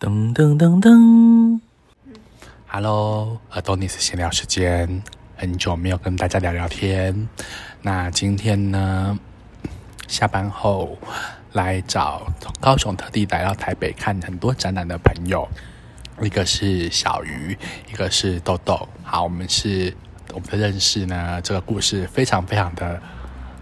[0.00, 1.60] 噔噔噔噔
[2.66, 5.02] ，Hello，耳朵尼斯闲聊时间，
[5.36, 7.28] 很久没有跟大家聊聊天。
[7.82, 9.18] 那今天呢，
[10.08, 10.96] 下班后
[11.52, 12.26] 来找
[12.62, 15.46] 高雄特地来到台北看很多展览的朋友，
[16.22, 17.54] 一个是小鱼，
[17.92, 18.88] 一个是豆豆。
[19.02, 19.94] 好，我们是
[20.32, 22.98] 我们的认识呢，这个故事非常非常的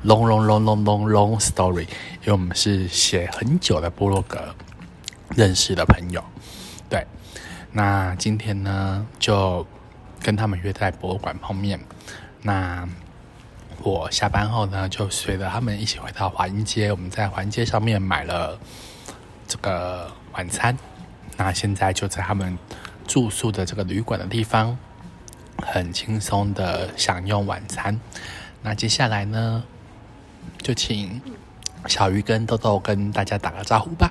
[0.05, 1.89] long long long long long long story，
[2.21, 4.55] 因为我们是写很久的部落格。
[5.37, 6.25] 认识的朋友，
[6.89, 7.07] 对，
[7.73, 9.67] 那今天呢就
[10.21, 11.79] 跟他们约在博物馆碰面。
[12.43, 12.89] 那
[13.83, 18.59] 我下班后呢，就随着他们一起回到华阴街，我们在华阴街上面买了
[19.47, 20.77] 这个晚餐。
[21.37, 22.59] 那现在就在他们
[23.07, 24.77] 住宿的这个旅馆的地方，
[25.63, 28.01] 很轻松的享用晚餐。
[28.63, 29.63] 那接下来呢，
[30.59, 31.21] 就请
[31.87, 34.11] 小鱼跟豆豆跟大家打个招呼吧。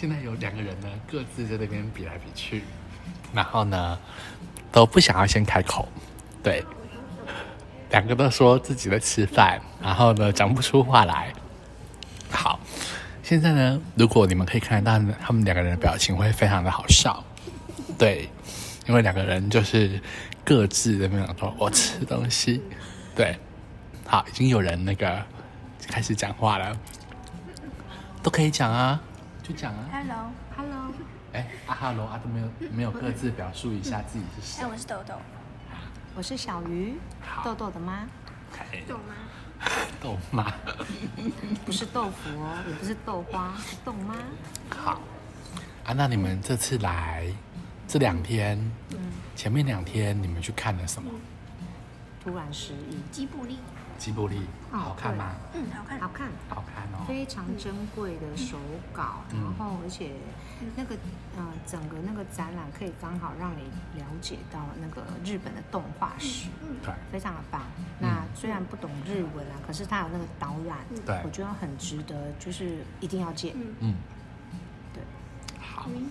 [0.00, 2.62] 现在有两个人呢，各自在那边比来比去，
[3.32, 3.98] 然后呢，
[4.70, 5.88] 都不想要先开口，
[6.40, 6.64] 对，
[7.90, 11.32] 两个都说自己在吃饭，然后呢，讲不出话来。
[12.30, 12.60] 好，
[13.24, 17.24] 现在呢，如果你们可以看得到他们两个人的表情，会非常的好笑，
[17.98, 18.30] 对，
[18.86, 20.00] 因为两个人就是
[20.44, 22.62] 各自的那种说“我吃东西”，
[23.16, 23.36] 对，
[24.06, 25.20] 好，已经有人那个
[25.88, 26.78] 开始讲话了，
[28.22, 29.00] 都可以讲啊。
[29.48, 30.92] 就讲啊，Hello，Hello，
[31.32, 34.62] 哎，啊，Hello，啊都没有没有各自表述一下自己是谁？
[34.62, 35.14] 哎，我是豆豆，
[36.14, 36.98] 我是小鱼，
[37.42, 38.06] 豆豆的妈，
[38.86, 39.14] 豆妈，
[40.02, 40.52] 豆妈，
[41.64, 44.16] 不是豆腐哦，也不是豆花，是豆妈。
[44.68, 45.00] 好，
[45.86, 47.26] 啊，那你们这次来
[47.86, 48.58] 这两天，
[48.90, 48.98] 嗯，
[49.34, 51.10] 前面两天你们去看了什么？
[52.22, 53.56] 突然失忆，吉卜力。
[53.98, 55.34] 吉卜力好看吗？
[55.54, 57.04] 嗯，好看，好看，好看哦。
[57.06, 58.56] 非常珍贵的手
[58.92, 60.12] 稿，然后而且
[60.76, 60.94] 那个
[61.36, 63.62] 呃整个那个展览可以刚好让你
[64.00, 66.48] 了解到那个日本的动画史，
[66.82, 67.62] 对，非常的棒。
[67.98, 73.54] 那虽然不懂日文啊，可是它有那个导览，对，我觉得很值得，就是一定要见。
[73.80, 73.96] 嗯，
[74.94, 75.02] 对，
[75.60, 75.86] 好。
[75.88, 76.08] 嗯，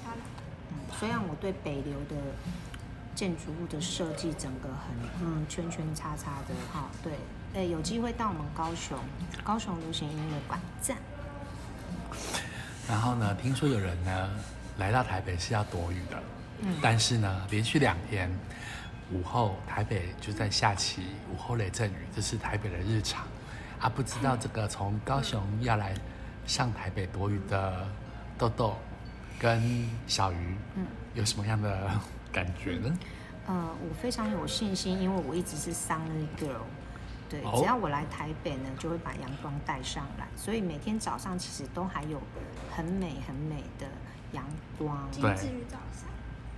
[0.99, 2.15] 虽然我对北流的
[3.15, 7.13] 建筑物的设计整个很嗯圈圈叉叉的哈，对。
[7.53, 8.97] 对，有机会到我们高雄，
[9.43, 10.97] 高雄流行音乐馆站。
[12.87, 14.29] 然后呢，听说有人呢
[14.77, 16.23] 来到台北是要躲雨的，
[16.61, 18.29] 嗯，但是呢，连续两天
[19.11, 23.25] 午后台北就在下起午后雷阵雨，这是台北的日常。
[23.79, 25.93] 啊，不知道这个从高雄要来
[26.45, 27.87] 上台北躲雨的
[28.37, 28.77] 豆豆
[29.39, 31.89] 跟小鱼，嗯，有什么样的
[32.31, 32.97] 感觉呢？
[33.47, 36.63] 呃，我非常有信心，因为我一直是 sunny girl。
[37.29, 42.21] 对，只要我来台北呢，就会把阳光带上来，所以每天早上其实都还有
[42.71, 43.87] 很美很美的
[44.31, 44.45] 阳
[44.77, 45.07] 光。
[45.11, 45.21] 对，
[45.67, 46.09] 早上。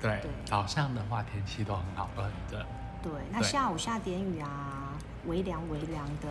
[0.01, 2.65] 对，早上的话天气都很好，都很热。
[3.01, 4.93] 对，那下午下点雨啊，
[5.25, 6.27] 微凉微凉的，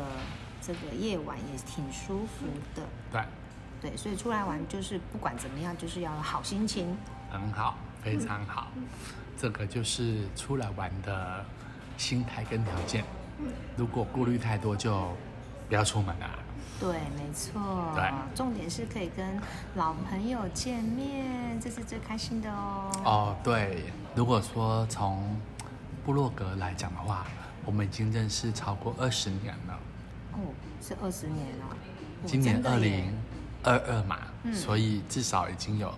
[0.63, 2.83] 这个夜晚也挺舒服的。
[3.11, 3.23] 对，
[3.91, 6.97] 对，所以出来玩就是不管怎么样，就是要好心情。
[7.31, 8.69] 很好，非常好，
[9.37, 11.45] 这个就是出来玩的
[11.99, 13.05] 心态跟条件。
[13.77, 15.09] 如果顾虑太多，就
[15.69, 16.39] 不要出门啊。
[16.81, 17.61] 对，没错。
[17.95, 19.41] 对，重点是可以跟
[19.75, 22.91] 老朋友见面，这是最开心的哦。
[23.05, 23.85] 哦，对。
[24.15, 25.37] 如果说从
[26.05, 27.27] 部落格来讲的话，
[27.65, 29.79] 我们已经认识超过二十年了。
[30.35, 30.39] 哦，
[30.81, 31.77] 是二十年了。
[32.25, 33.13] 今年二零
[33.63, 34.19] 二二嘛，
[34.53, 35.93] 所以至少已经有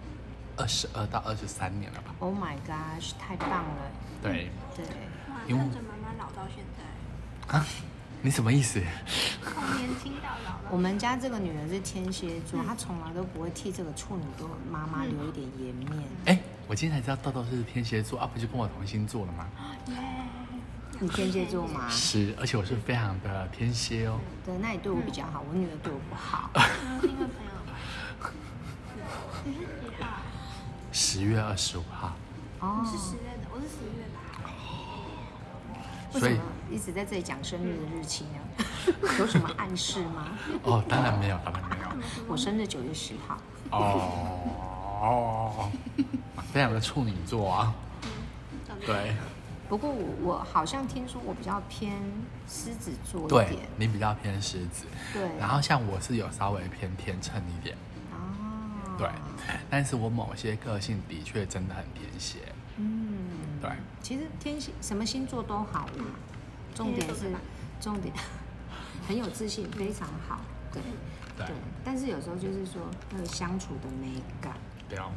[0.57, 3.91] 二十二到二十三年了吧？Oh my gosh，太棒了。
[4.23, 4.85] 对对。
[5.47, 5.69] 因为妈
[6.03, 6.85] 妈老到现在。
[7.51, 7.67] 啊，
[8.23, 8.81] 你什么意思？
[9.43, 15.91] 从年轻到老我们家这个女人是天蝎座，她从来都不会替这个处女座妈妈留一点颜面。
[16.27, 16.39] 哎，
[16.69, 19.49] 我今天才知道豆豆是天蝎座啊，不就跟我同星座了吗？
[21.01, 21.89] 你天蝎座吗？
[21.89, 24.21] 是，而且我是非常的天蝎哦。
[24.45, 26.51] 对，那你对我比较好，我女儿对我不好。
[27.03, 27.53] 因为朋友，
[29.45, 29.65] 你是几
[30.01, 30.21] 号？
[30.93, 32.15] 十月二十五号。
[32.61, 34.20] 哦，是十月的，我是十月的。
[36.15, 36.39] 为什么
[36.71, 38.65] 一直在这里讲生日的日期呢？
[39.19, 40.29] 有什么暗示吗？
[40.65, 41.89] 哦，当然没有，当然没有。
[42.27, 43.39] 我生日九月十号。
[43.71, 44.11] 哦
[45.03, 45.71] 哦，
[46.53, 47.75] 非常的处女座啊。
[48.85, 49.15] 对。
[49.69, 51.93] 不过我我好像听说我比较偏
[52.49, 53.69] 狮子座一点。
[53.77, 54.87] 你比较偏狮子。
[55.13, 55.23] 对。
[55.39, 57.77] 然后像我是有稍微偏天秤一点。
[58.13, 58.97] 哦。
[58.99, 59.09] 对。
[59.71, 62.39] 但是我某些个性的确真的很天蝎。
[62.79, 63.20] 嗯。
[63.61, 63.71] 对，
[64.03, 66.07] 其实天蝎什么星座都好嘛，
[66.75, 67.31] 重点是
[67.81, 68.15] 重点
[69.07, 70.41] 很有自信，非常好。
[70.73, 70.81] 对
[71.37, 74.55] 对对，但是有时候就是说那个相处的美感，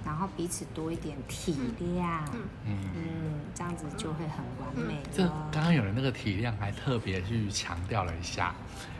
[0.03, 2.19] 然后彼此多一点体谅，
[2.65, 2.77] 嗯。
[2.95, 5.49] 嗯，这样子就会很完美这了。
[5.51, 8.55] 刚刚有人那个体谅，还特别去强调了一下，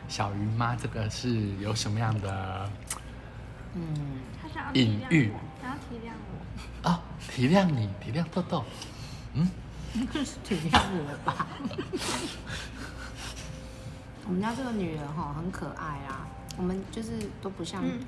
[0.08, 2.70] 小鱼妈这个是有什么样的
[3.74, 6.12] 嗯，他是要隐喻体谅我，想要体谅
[6.84, 6.88] 我。
[6.88, 7.02] 啊？
[7.32, 8.64] 体谅你，体谅豆豆，
[9.34, 9.48] 嗯，
[10.44, 11.46] 体谅我吧。
[14.26, 16.26] 我们家这个女人哈很可爱啊，
[16.56, 17.10] 我们就是
[17.42, 18.00] 都不像嗯。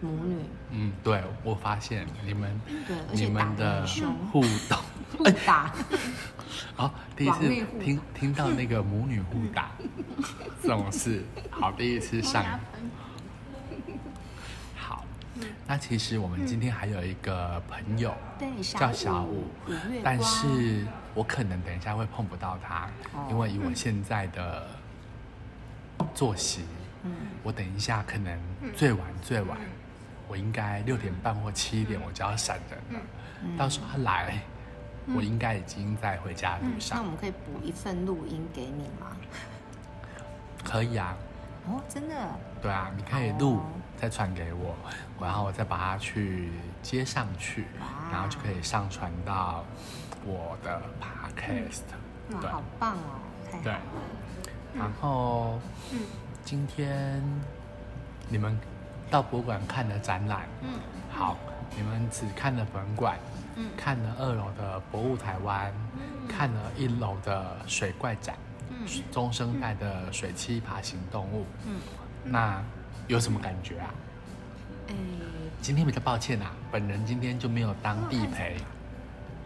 [0.00, 0.36] 母女，
[0.70, 3.86] 嗯，对我发现你们对，而你且打们的
[4.30, 4.78] 互动，
[5.16, 5.72] 互打，
[6.76, 7.48] 哦，第一次
[7.82, 9.70] 听听到那个母女互打
[10.62, 12.44] 这种事， 好，第一次上。
[15.74, 19.42] 那其实我们今天还有一个朋友对，叫小五
[20.04, 23.26] 但是我可能等一下会碰不到他，哦。
[23.28, 24.68] 因为以我现在的
[26.14, 26.64] 作息，
[27.02, 27.10] 嗯，
[27.42, 28.38] 我等一下可能
[28.76, 29.58] 最晚最晚，
[30.28, 33.06] 我应该六点半或七点我就要闪人了。
[33.42, 33.56] 嗯。
[33.56, 34.38] 到时候他来，
[35.08, 36.98] 我应该已经在回家的路那。
[37.00, 39.16] 我们可以补一份录音给你吗？
[40.62, 41.16] 可以啊，
[41.66, 42.14] 哦，真的，
[42.60, 43.62] 对啊，你可以录哦
[43.96, 44.74] 再传给我，
[45.20, 46.50] 然后我再把它去
[46.82, 48.10] 接上去，哇。
[48.12, 49.64] 然后就可以上传到
[50.26, 51.80] 我的 podcast。
[52.32, 52.50] 哇，对。
[52.50, 53.72] 好棒哦，对。
[53.72, 53.80] 了，
[54.74, 55.58] 然后
[55.92, 56.00] 嗯。
[56.44, 57.22] 今天
[58.28, 58.58] 你们
[59.10, 60.68] 到博物馆看了展览，嗯。
[61.10, 61.38] 好，
[61.74, 63.18] 你们只看了本馆，
[63.56, 63.70] 嗯。
[63.76, 65.72] 看了二楼的博物台湾，
[66.28, 68.43] 看了一楼的水怪展，嗯
[69.10, 71.80] 中生代的水栖爬行动物，嗯，
[72.24, 72.62] 那
[73.06, 73.94] 有什么感觉啊？
[74.88, 74.94] 哎，
[75.62, 78.56] 今天比较抱歉啊，本人今天就没有当地陪，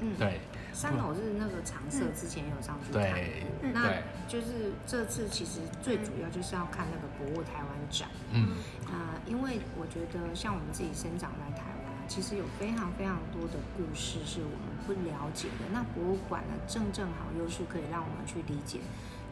[0.01, 0.41] 嗯，，对。
[0.71, 3.03] 三楼是那个常设，之前有上去看。
[3.03, 3.43] 对
[3.75, 3.95] 那，
[4.29, 8.51] 就是这次其实最主要就是要看那个博物台湾展，嗯。
[8.87, 15.67] 呃，因为我觉得像我们自己生长在台湾啊，其实有非常非常多的故事是我们不了解的。
[15.73, 18.79] 那博物馆呢，正正好又是可以让我们去理解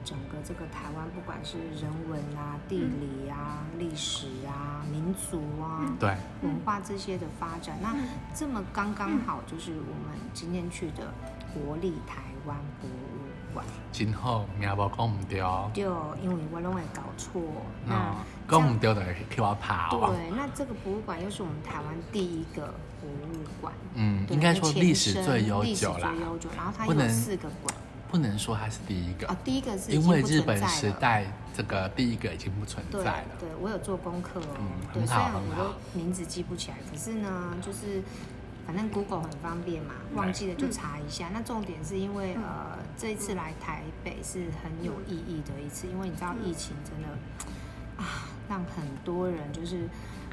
[0.06, 5.82] 整个这个台湾，不管是人文啊、地理啊、历史啊、民族啊。
[5.99, 7.93] 对，文化这些的发展，那
[8.32, 11.12] 这么刚刚好就是我们今天去的
[11.53, 15.82] 国立台湾博物馆，今后名无讲唔对哦，就
[16.23, 17.43] 因为我拢会搞错，
[17.85, 18.14] 那
[18.49, 20.14] 讲唔对就会去我爬哦。
[20.14, 27.75] 对，那这个博物馆又是我们台湾第一个博物馆，嗯，对应该说历史最悠历史久啦最，悠久，然后它有四个馆，
[28.17, 30.57] 不能说它是第一个哦，，第一个是因为日本。
[30.67, 33.25] 时代这个第一个已经不存在了。
[33.39, 34.57] 对，我有做功课哦。
[34.59, 38.03] 嗯对，很虽然我好很好都名字记不起来，可是呢，就是
[38.67, 41.29] 反正 Google 很方便嘛，忘记了就查一下。
[41.33, 47.09] 那重点是因为呃，这一次来台北是很有意义的一次，因为你知道疫情真的
[47.97, 49.89] 啊，让很多人就是。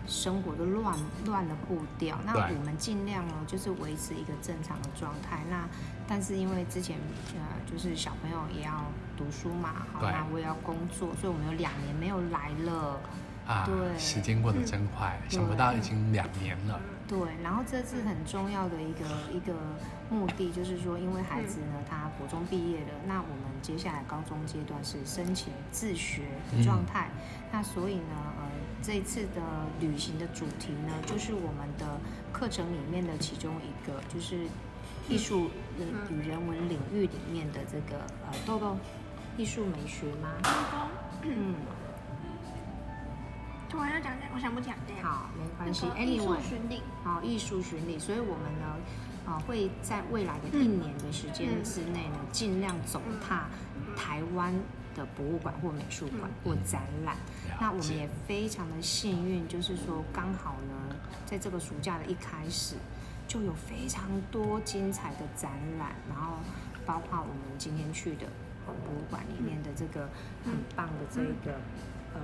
[0.08, 5.40] 生活都乱乱了步调，那我们尽量呢，就是维持一个正常的状态。
[5.50, 5.68] 那
[6.08, 6.98] 但是因为之前
[7.36, 8.84] 呃，就是小朋友也要
[9.18, 13.00] 读书嘛，好，那我也要工作，所以我们有两年没有来了。
[13.46, 16.80] 啊对，时间过得真快，对想不到已经两年了。
[17.06, 19.54] 对，然后这次很重要的一个一个
[20.10, 26.22] 目的就是说，因为孩子呢他国中毕业了，那我们接下来高中阶段是申请自学
[26.56, 27.10] 的状态，
[27.52, 28.48] 那所以呢，呃，
[28.84, 29.42] 这一次的
[29.80, 31.98] 旅行的主题呢，就是我们的
[32.34, 34.46] 课程里面的其中一个，就是
[35.08, 35.50] 艺术
[35.80, 38.78] 与与人文领域里面的这个呃豆豆
[39.38, 40.34] 艺术美学吗？
[41.22, 41.56] 嗯，
[43.70, 45.04] 突然要讲这，我想不讲这样。
[45.04, 46.42] 好，没关系那个艺术，anyway。
[46.42, 48.76] 巡礼，好，艺术巡礼，所以我们呢，
[49.26, 53.48] 啊、会在未来的一年的时间之内呢，尽量走踏
[53.96, 54.54] 台湾
[54.96, 57.16] 的博物馆或美术馆或展览。
[57.16, 60.96] 了那我们也非常的幸运，就是说刚好呢，
[61.26, 62.76] 在这个暑假的一开始，
[63.28, 66.38] 就有非常多精彩的展览，然后
[66.86, 68.28] 包括我们今天去的
[68.66, 70.10] 博物馆里面的这个
[70.46, 71.58] 很棒的这个
[72.14, 72.20] 呃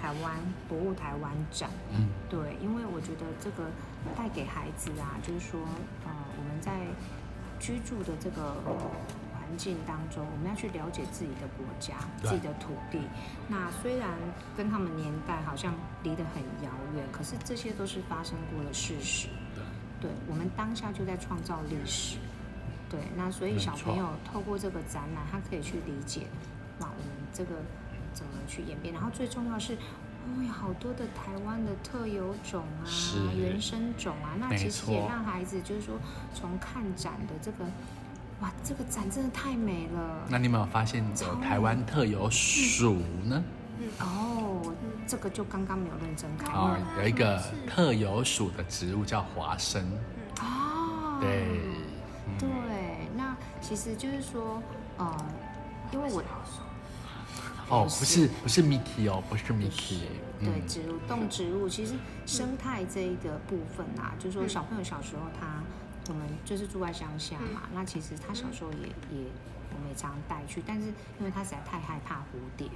[0.00, 1.70] 台湾博物台湾展。
[1.92, 3.70] 嗯，对，因为我觉得这个
[4.16, 5.60] 带给孩子啊，就是说，
[6.04, 6.72] 呃，我们在
[7.58, 8.76] 居住的这个环
[9.56, 13.00] 境当中，我们要去了解自己的国家、自己的土地。
[13.48, 14.10] 那虽然
[14.56, 19.28] 跟他们年代好像离得很遥远，可是这些都是发生过的事实。
[19.54, 19.62] 对，
[20.00, 22.18] 对，我们当下就在创造历史。
[22.88, 26.26] 对，那所以小朋友透过这个展览，他可以去理解，
[26.78, 27.56] 哇，我们这个
[28.12, 28.94] 怎么去演变。
[28.94, 35.98] 然后最重要是，哦，有好多的台湾的特有种啊是，原生种啊，那其实也让孩子就是说，
[36.32, 37.64] 从看展的这个，
[38.40, 40.26] 哇，这个展真的太美了。
[40.28, 43.42] 那你有没有发现有台湾特有鼠呢？
[44.00, 44.74] 哦，
[45.06, 46.54] 这个就刚刚没有认真看。
[46.54, 49.82] 啊，有一个特有属的植物叫华生。
[50.40, 51.46] 哦，对，
[52.38, 52.48] 对，
[53.16, 54.62] 那其实就是说，
[54.98, 55.26] 呃，
[55.92, 56.22] 因为我
[57.68, 60.02] 哦，不是不是 Mickey 哦，不是 Mickey，
[60.38, 65.62] 对，植物动植物，其实生态这一个部分啊，就是说小朋友小时候他，
[66.12, 69.24] 我们就是住在乡下嘛，那其实他小时候也也
[69.74, 70.86] 我们也常带去，但是
[71.18, 72.68] 因为他实在太害怕蝴蝶，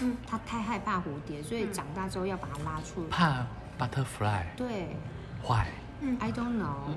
[0.00, 3.46] 嗯，他太害怕蝴蝶，所以长大之后要把它拉出，怕
[3.78, 4.96] butterfly，对。
[5.46, 5.68] 坏。
[6.18, 6.90] I don't know。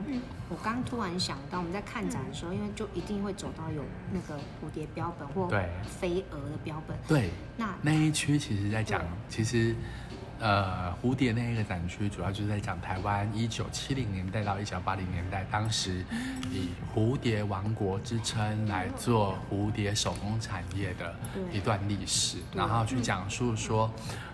[0.49, 5.47] 我刚突然想到，我们在看展的时候，因为就一定会走到有那个蝴蝶标本或
[5.83, 6.97] 飞蛾的标本。
[7.07, 7.29] 对。
[7.55, 9.75] 那那一区其实在讲，其实
[10.39, 16.03] 呃蝴蝶那一个展区主要就是在讲台湾一九七零年代到一九八零年代，当时
[16.51, 21.15] 以蝴蝶王国之称来做蝴蝶手工产业的
[21.51, 23.91] 一段历史，然后去讲述说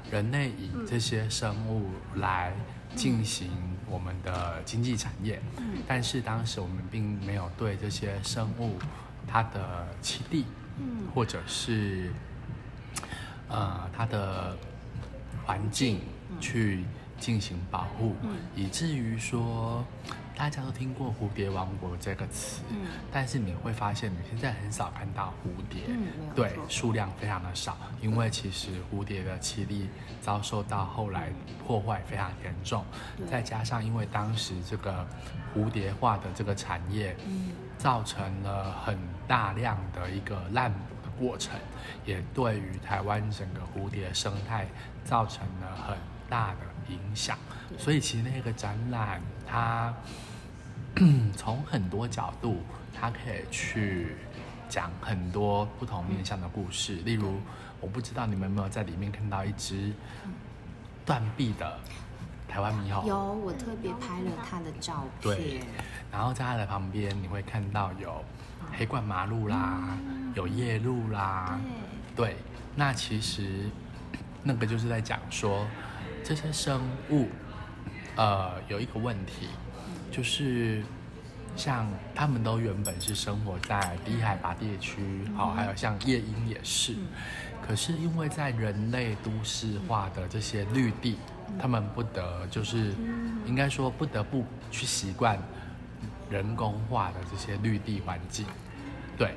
[0.10, 2.54] 人类以这些生物来。
[2.94, 3.50] 进行
[3.88, 5.42] 我们的经济产业，
[5.88, 8.78] 但是当时我们并没有对这些生物
[9.26, 10.46] 它的栖地，
[11.16, 12.12] 或者是
[13.48, 14.58] 呃它的
[15.52, 16.00] 环境
[16.40, 16.86] 去
[17.20, 18.16] 进行保护，
[18.56, 19.84] 以至于说。
[20.34, 29.88] 大家都听过“蝴蝶王国”这个词，嗯，但是你会发现你现在很少看到蝴蝶，嗯，对，数量非常的少，因为其实蝴蝶的栖地
[30.20, 31.30] 遭受到后来
[31.64, 32.84] 破坏非常严重，
[33.30, 35.06] 再加上因为当时这个
[35.54, 41.60] 蝴蝶化的这个产业，嗯，造成了很大量的一个滥捕的过程，
[42.04, 44.66] 也对于台湾整个蝴蝶生态
[45.04, 45.98] 造成了很
[46.30, 47.38] 大的影响，
[47.78, 49.94] 所以其实那个展览它。
[51.38, 52.58] 从很多角度，
[52.94, 54.18] 它可以去
[54.68, 56.96] 讲很多不同面向的故事。
[56.98, 57.40] 例如，
[57.80, 59.94] 我不知道你们有没有在里面看到一只
[61.06, 61.80] 断臂的
[62.46, 63.08] 台湾猕猴？
[63.08, 65.38] 有，我特别拍了它的照片。
[65.38, 65.62] 对，
[66.12, 68.22] 然后在它的旁边，你会看到有
[68.78, 69.98] 黑冠麻鹿啦，
[70.36, 71.58] 有夜鹿啦。
[72.18, 72.36] 对，
[72.76, 73.70] 那其实
[74.44, 75.68] 那个就是在讲说
[76.24, 77.28] 这些生物，
[78.16, 79.48] 呃，有一个问题。
[80.12, 80.84] 就是
[81.56, 85.02] 像他们都原本是生活在低海拔地区，
[85.38, 86.96] 好，还有像夜莺也是。
[87.66, 91.18] 可是因为在人类都市化的这些绿地，
[91.58, 92.94] 他们不得就是
[93.46, 95.40] 应该说不得不去习惯
[96.30, 98.46] 人工化的这些绿地环境。
[99.18, 99.34] 对，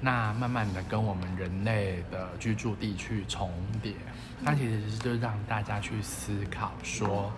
[0.00, 3.50] 那慢慢的跟我们人类的居住地去重
[3.82, 3.94] 叠，
[4.40, 7.32] 那其实就让大家去思考说，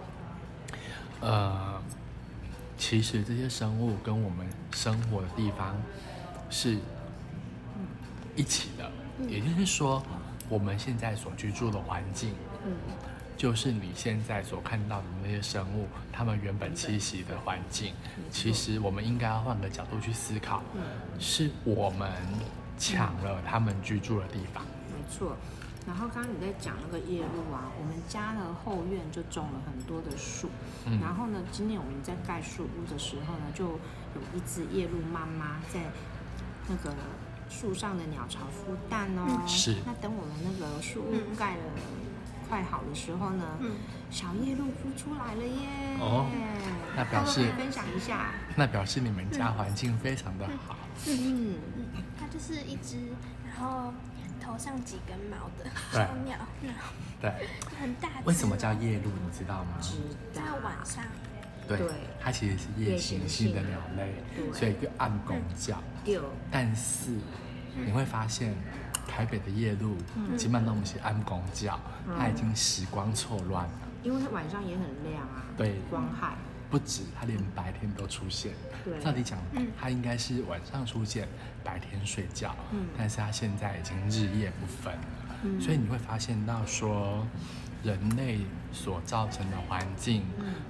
[1.20, 1.80] 呃。
[2.78, 5.80] 其实这些生物跟我们生活的地方
[6.50, 6.76] 是
[8.34, 8.90] 一起的，
[9.28, 10.02] 也就是说，
[10.48, 12.34] 我们现在所居住的环境，
[13.36, 17.94] 就是你现在所看到的那些生物，它们原本栖息的环境。
[18.30, 20.62] 其实我们应该要换个角度去思考，
[21.18, 22.10] 是我们
[22.78, 24.64] 抢了他们居住的地方。
[24.88, 25.36] 没错。
[25.84, 30.48] 然后刚刚你在讲那个夜路啊，我们家的后院就种了很多的树。
[30.86, 31.00] 嗯。
[31.00, 35.80] 然后呢，今年我们在盖树屋的时候呢，就有一只夜路妈妈在
[36.68, 36.94] 那个
[37.50, 39.42] 树上的鸟巢孵蛋哦。
[39.48, 39.74] 是。
[39.84, 41.64] 那等我们那个树屋盖了
[42.52, 43.44] 快好的时候呢，
[44.10, 45.96] 小夜路孵出来了耶。
[45.98, 46.28] 哦。
[46.94, 48.26] 那表示分享一下。
[48.54, 50.76] 那表示你们家环境非常的好。
[51.06, 52.04] 嗯嗯。
[52.20, 52.98] 它就是一只，
[53.46, 53.94] 然后。
[54.44, 56.36] 头上几根毛的小鸟，
[57.20, 57.30] 对，
[57.80, 58.08] 很大。
[58.24, 59.04] 为什么叫夜鹭？
[59.24, 59.78] 你知道吗？
[60.32, 61.04] 在晚上。
[61.68, 61.78] 对，
[62.20, 64.16] 它其实是夜行性的鸟类，
[64.52, 65.80] 所以就暗公叫。
[66.50, 67.12] 但是
[67.76, 68.52] 你会发现，
[69.06, 69.96] 台北的夜路
[70.36, 71.78] 基本上都是暗公教，
[72.18, 73.70] 它已经时光错乱了。
[74.02, 76.34] 因为它晚上也很亮啊，对，光害。
[76.70, 78.52] 不止，它连白天都出现。
[78.82, 79.38] 对，照理讲，
[79.78, 81.28] 它应该是晚上出现，
[81.62, 82.56] 白天睡觉。
[82.72, 85.00] 嗯，但是它现在已经日夜不分了。
[85.42, 87.26] 嗯，所以你会发现到说，
[87.82, 88.38] 人类
[88.72, 90.24] 所造成的环境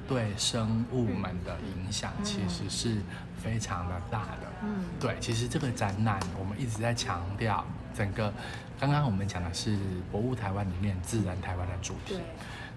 [0.09, 2.97] 对生物们的影响，其实是
[3.37, 4.53] 非常的大的。
[4.65, 8.33] 嗯，对，其实这个展览我们一直在强调，整个
[8.79, 9.77] 刚刚我们讲的是
[10.11, 12.19] 博物台湾里面自然台湾的主题。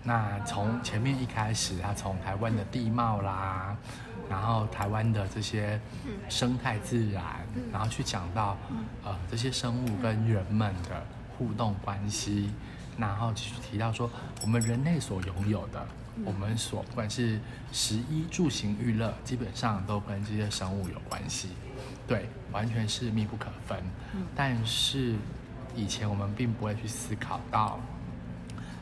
[0.08, 3.76] 那从前面一开始，他从台湾的地貌啦，
[4.30, 5.82] 然后台湾的这些
[6.30, 7.24] 生态自然，
[7.72, 8.56] 然后去讲到
[9.04, 11.04] 呃这些生物跟人们的
[11.36, 12.52] 互动关系，
[13.00, 14.08] 然后去提到说
[14.44, 15.84] 我们人类所拥有的，
[16.24, 17.40] 我们所不管是
[17.72, 21.50] 食衣住行娱乐，基本上都跟这些生物有关系，
[22.08, 23.78] 对，完全是密不可分。
[24.36, 25.16] 但是
[25.76, 27.80] 以前我们并不会去思考到。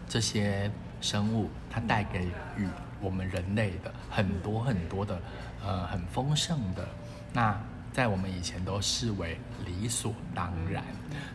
[0.06, 0.70] 这些
[1.02, 2.20] 生物它带给
[2.58, 2.68] 予
[3.02, 5.20] 我们人类的很多很多的
[5.64, 6.88] 呃很丰盛的，
[7.32, 7.60] 那
[7.92, 10.84] 在我们以前都视为理所当然，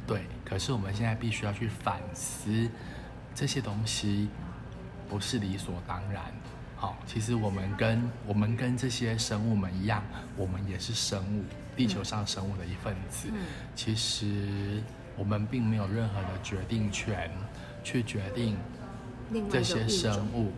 [0.06, 0.22] 对。
[0.44, 2.68] 可是我们现在必须要去反思，
[3.34, 4.28] 这些东西
[5.08, 6.22] 不是理所当然。
[6.76, 10.04] 好，其实我们跟我们跟这些生物们一样，
[10.36, 11.42] 我们也是生物，
[11.78, 13.28] 地球上生物的一份子。
[13.74, 14.82] 其实
[15.16, 17.30] 我们并没有任何的决定权，
[17.82, 18.58] 去决定
[19.48, 20.52] 这些生物，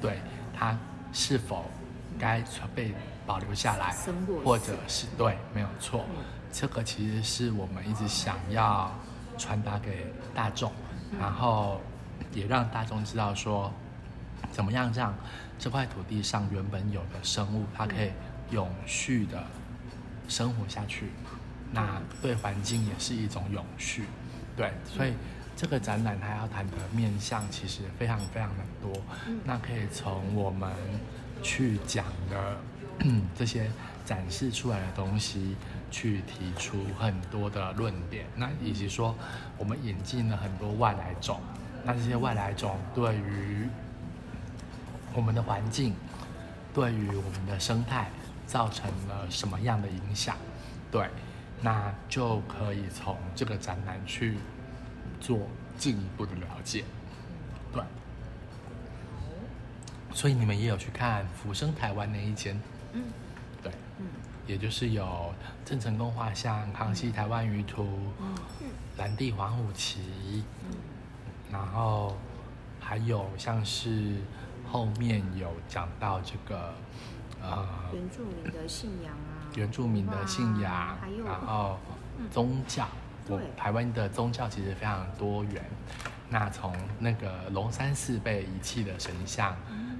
[0.00, 0.18] 对
[0.52, 0.76] 它
[1.12, 1.70] 是否
[2.18, 2.42] 该
[2.74, 2.92] 被
[3.24, 3.94] 保留下来，
[4.44, 6.04] 或者是对，没有错。
[6.50, 8.90] 这个其实是我们一直想要。
[9.38, 10.70] 传达给大众，
[11.18, 11.80] 然后
[12.34, 13.72] 也让大众知道说，
[14.52, 15.12] 怎么样让
[15.58, 18.10] 这块土地上原本有的生物，它可以
[18.50, 19.42] 永续的
[20.32, 21.10] 生活下去。
[21.70, 24.04] 那对环境也是一种永续，
[24.56, 24.72] 对。
[24.86, 25.12] 所以
[25.56, 28.92] 这个展览它要谈的面向其实非常非常的多。
[29.44, 30.72] 那可以从我们
[31.42, 32.56] 去讲的
[33.36, 33.70] 这些
[34.04, 35.54] 展示出来的东西。
[35.94, 39.14] 去提出很多的论点，那以及说
[39.58, 41.38] 我们引进了很多外来种，
[41.84, 43.68] 那这些外来种对于
[45.12, 45.92] 我们的环境，
[46.72, 48.08] 对于我们的生态
[48.46, 50.36] 造成了什么样的影响？
[50.90, 51.08] 对，
[51.60, 54.36] 那就可以从这个展览去
[55.20, 55.38] 做
[55.76, 56.84] 进一步的了解。
[57.72, 57.82] 对，
[60.12, 62.60] 所以你们也有去看浮生台湾那一间？
[62.92, 63.04] 嗯，
[63.62, 64.06] 对，嗯。
[64.44, 65.32] 也就是有
[65.64, 67.86] 郑成功画像、康熙台湾舆图、
[68.20, 68.34] 嗯
[68.98, 70.76] 蓝地黄虎旗，嗯
[71.50, 72.14] 然后
[72.78, 74.16] 还有像是
[74.70, 76.74] 后面有讲到这个
[77.42, 80.96] 呃原住民的信仰啊，原住民的信仰，
[81.26, 81.78] 然后
[82.30, 82.86] 宗教，
[83.26, 83.38] 对。
[83.56, 85.64] 台湾的宗教其实非常多元。
[86.30, 89.56] 那从那个龙山寺被遗弃的神像，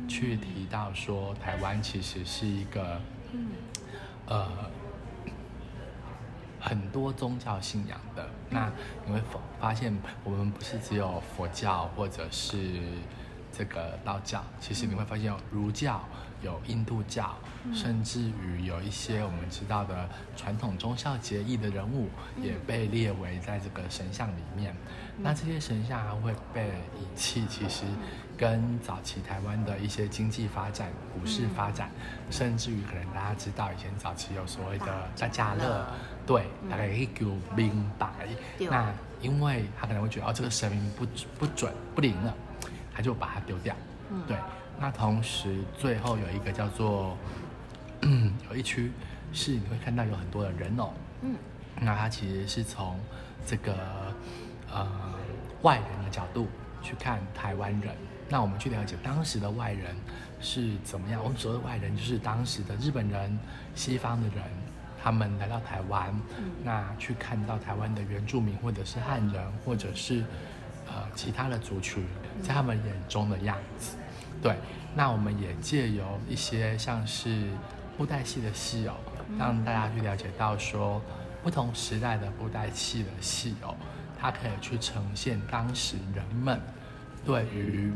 [0.08, 3.00] 去提到说台湾其实是一个。
[4.26, 4.46] 呃，
[6.60, 8.70] 很多宗教信仰的，那
[9.04, 9.20] 你会
[9.60, 12.80] 发现，我们不是只有佛教或者是
[13.52, 16.00] 这个道教，其实你会发现有儒教、
[16.42, 17.36] 有印度教，
[17.72, 22.08] 甚至于有一些我们知道的传统忠孝节义的人物，
[22.42, 24.74] 也被列为在这个神像里面。
[25.18, 27.84] 那这些神像还会被遗弃，其实。
[28.34, 31.88] 跟早期台湾的一些经济发展、股市发展，
[32.28, 35.86] 甚至于可能大家知道以前早期有所谓的大家乐，
[36.26, 38.08] 对，大概可以给我明白。
[38.58, 41.06] 那因为他可能会觉得哦，这个神明不
[41.38, 42.34] 不准不灵了，
[42.92, 43.76] 他就把它丢掉。
[44.26, 44.36] 对，
[44.78, 47.16] 那同时最后有一个叫做
[48.50, 48.90] 有一区
[49.32, 51.34] 是你会看到有很多的人偶，嗯，
[51.80, 52.98] 那他其实是从
[53.46, 53.74] 这个
[54.72, 54.88] 呃
[55.62, 56.48] 外人的角度
[56.82, 57.94] 去看台湾人。
[58.28, 59.94] 那我们去了解当时的外人
[60.40, 61.22] 是怎么样。
[61.22, 63.38] 我们所谓的外人，就是当时的日本人、
[63.74, 64.42] 西方的人，
[65.02, 66.14] 他们来到台湾，
[66.64, 70.24] 那去看到台湾的原住民，或者是汉人，或者是
[70.86, 72.04] 呃其他的族群，
[72.42, 73.96] 在他们眼中的样子。
[74.42, 74.56] 对，
[74.94, 77.48] 那我们也借由一些像是
[77.96, 78.94] 布袋戏的戏偶，
[79.38, 81.00] 让大家去了解到说，
[81.42, 83.74] 不同时代的布袋戏的戏偶，
[84.20, 86.60] 它可以去呈现当时人们
[87.24, 87.92] 对于。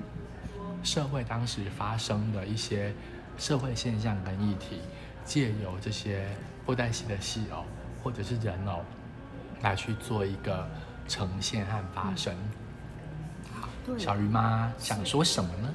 [0.82, 2.94] 社会当时发生的一些
[3.36, 4.80] 社会现象跟议题，
[5.24, 6.28] 借由这些
[6.64, 7.64] 布袋戏的戏偶
[8.04, 8.84] 或者是人偶
[9.62, 10.68] 来去做一个
[11.08, 12.32] 呈现和发生。
[13.52, 15.74] 好，小鱼妈想说什么呢？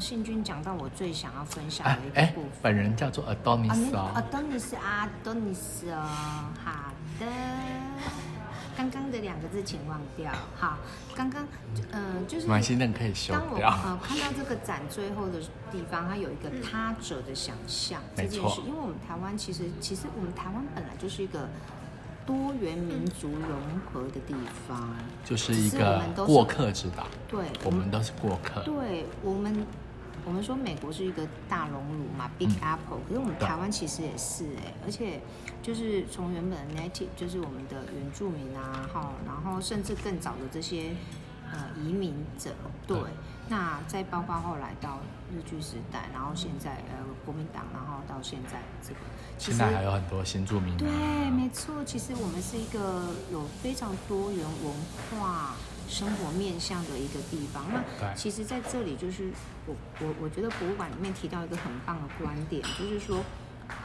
[0.00, 6.06] 信君讲到我最想要分享的一个部分，本人叫做 Adonis 哦，Adonis，Adonis 哦，
[6.64, 7.26] 好的。
[8.74, 10.32] 刚刚的两个字请忘掉。
[10.56, 10.78] 好，
[11.14, 11.46] 刚刚，
[11.90, 13.68] 嗯，就是蛮心可以修掉。
[13.68, 15.38] 呃看到这个展最后的
[15.70, 21.46] 地方，它有一个他者的想象这件事，因为我们台湾其实，其实我们台湾本来就是一个
[22.26, 23.60] 多元民族融
[23.92, 24.34] 合的地
[24.66, 27.06] 方，就是一个过客之岛。
[27.28, 28.62] 对，我们都是过客。
[28.62, 29.66] 对我们。
[30.24, 35.20] 我们说美国是一个大熔炉嘛，Big Apple，可是我们台湾其实也是哎，而且
[35.62, 40.94] 就是从原本的 native，就是我们的原住民啊，哈，然后甚至更早的这些
[41.50, 42.50] 呃移民者，
[42.86, 42.98] 对，
[43.48, 45.00] 那再包括后来到
[45.34, 49.00] 日据时代，然后现在呃国民党，然后到现在这个，
[49.38, 50.76] 现在还有很多新住民。
[50.76, 50.88] 对，
[51.30, 54.72] 没错，其实我们是一个有非常多元文
[55.10, 55.54] 化。
[55.88, 57.64] 生活面向的一个地方，
[58.00, 59.30] 那其实在这里就是
[59.66, 63.22] 我我我觉得博物馆里面提到一个很棒的观点，就是说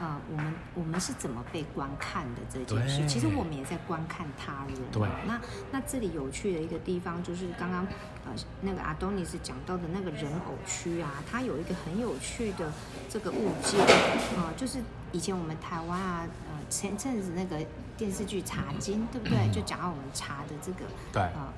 [0.00, 4.76] 呃，我们我们是怎么被观看的这件事，其实我们也在观看他人。
[4.92, 5.08] 对。
[5.26, 5.40] 那
[5.72, 7.86] 那这里有趣的一个地方就是刚刚
[8.26, 12.70] 呃那个阿东尼斯讲到的那个人偶区啊，它有一个很有趣的
[13.08, 13.80] 这个物件
[14.36, 14.78] 啊，就是
[15.12, 17.64] 以前我们台湾啊，呃前阵子那个
[17.96, 19.50] 电视剧《茶经》，对不对？
[19.50, 20.80] 就讲到我们茶的这个
[21.12, 21.52] 对呃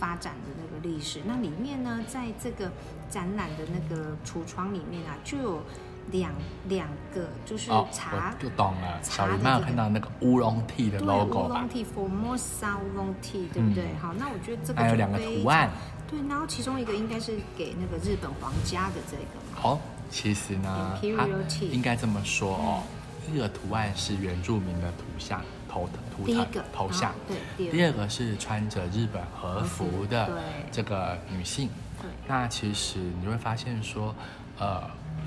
[0.00, 1.20] 发展的那个历史。
[1.26, 2.72] 那里面呢，在这个
[3.08, 5.62] 展览的那个橱窗里面啊，就有。
[6.10, 6.32] 两
[6.66, 9.00] 两个就是茶，就懂了。
[9.00, 13.94] 小姨妈有看到那个乌龙 tea 的 logo 乌龙 tea Formosa 乌龙 tea，对不对？
[14.00, 15.70] 好，那我觉得这个还有两个图案。
[16.08, 19.68] 对，然后其中一个应该是给那个日本皇家的这个。
[19.68, 19.78] 哦，
[20.10, 21.28] 其实呢，它
[21.66, 22.82] 应该这么说哦，
[23.30, 25.88] 这个图案是原住民的图像头
[26.24, 27.14] 图腾头像。
[27.56, 30.30] 对，第二个是穿着日本和服的
[30.70, 31.68] 这个女性。
[32.00, 34.14] 对，那其实你会发现说，
[34.58, 34.82] 呃。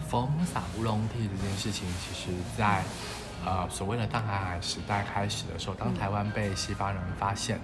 [0.10, 2.84] 风撒乌龙茶这件事情，其实，在
[3.43, 7.60] 呃所谓的大航海时代开始的时候，当台湾被西方人发现，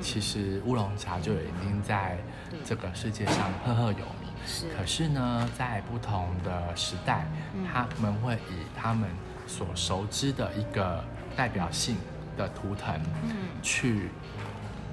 [0.00, 2.18] 其实乌龙茶就已经在
[2.64, 4.28] 这个世界上赫赫有名。
[4.44, 4.66] 是。
[4.76, 7.26] 可是呢，在不同的时代，
[7.72, 9.08] 他们会以他们
[9.46, 11.04] 所熟知的一个
[11.36, 11.96] 代表性
[12.36, 14.10] 的图腾，嗯去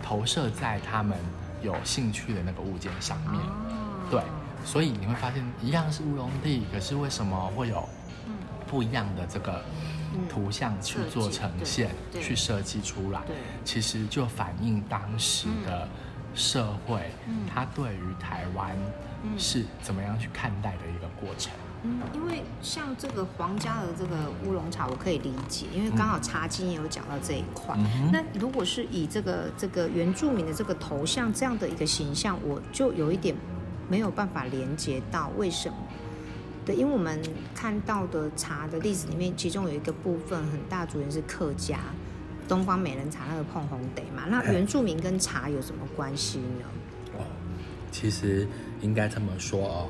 [0.01, 1.17] 投射在他们
[1.61, 3.41] 有兴趣的那个物件上面。
[4.09, 4.21] 对。
[4.65, 7.87] 所以你会发现，一样是乌龙地，可是为什么会有
[8.67, 9.63] 不一样的这个
[10.27, 13.21] 图像去做呈现、去设计出来？
[13.63, 15.87] 其实就反映当时的
[16.35, 17.09] 社会，
[17.51, 18.75] 它对于台湾
[19.37, 21.53] 是怎么样去看待的一个过程。
[21.83, 24.15] 嗯，因为像这个皇家的这个
[24.45, 27.77] 乌龙茶，我可以理解，因为刚好茶经也有讲到这一块。
[28.11, 33.35] 那如果是以这个这个原住民的这个头像这样的一个形象，我就有一点。
[33.91, 35.75] 没有办法连接到为什么？
[36.63, 37.19] 对，因为我们
[37.55, 41.79] 看到的茶的历史里面，其中有一个部分很大主人是客家，
[42.47, 44.25] 东方美人茶那个碰红得嘛。
[44.29, 46.65] 那原住民跟茶有什么关系呢？
[47.17, 47.25] 哦，
[47.91, 48.47] 其实
[48.79, 49.87] 应该这么说哦，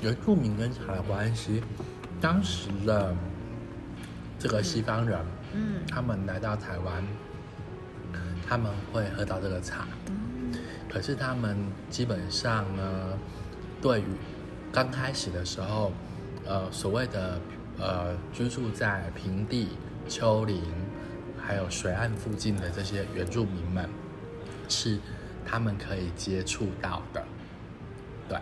[0.00, 1.62] 原住民跟茶的关系，
[2.20, 3.14] 当时的
[4.38, 5.18] 这个西方人，
[5.54, 7.02] 嗯，他们来到台湾，
[8.46, 9.86] 他们会喝到这个茶。
[10.88, 11.56] 可是他们
[11.90, 13.18] 基本上呢，
[13.80, 14.04] 对于
[14.70, 15.90] 刚开始的时候，
[16.44, 17.40] 呃，所谓的
[17.78, 19.70] 呃居住在平地、
[20.06, 20.62] 丘陵
[21.40, 23.88] 还有水岸附近的这些原住民们，
[24.68, 24.98] 是
[25.44, 27.24] 他们可以接触到的，
[28.28, 28.38] 对。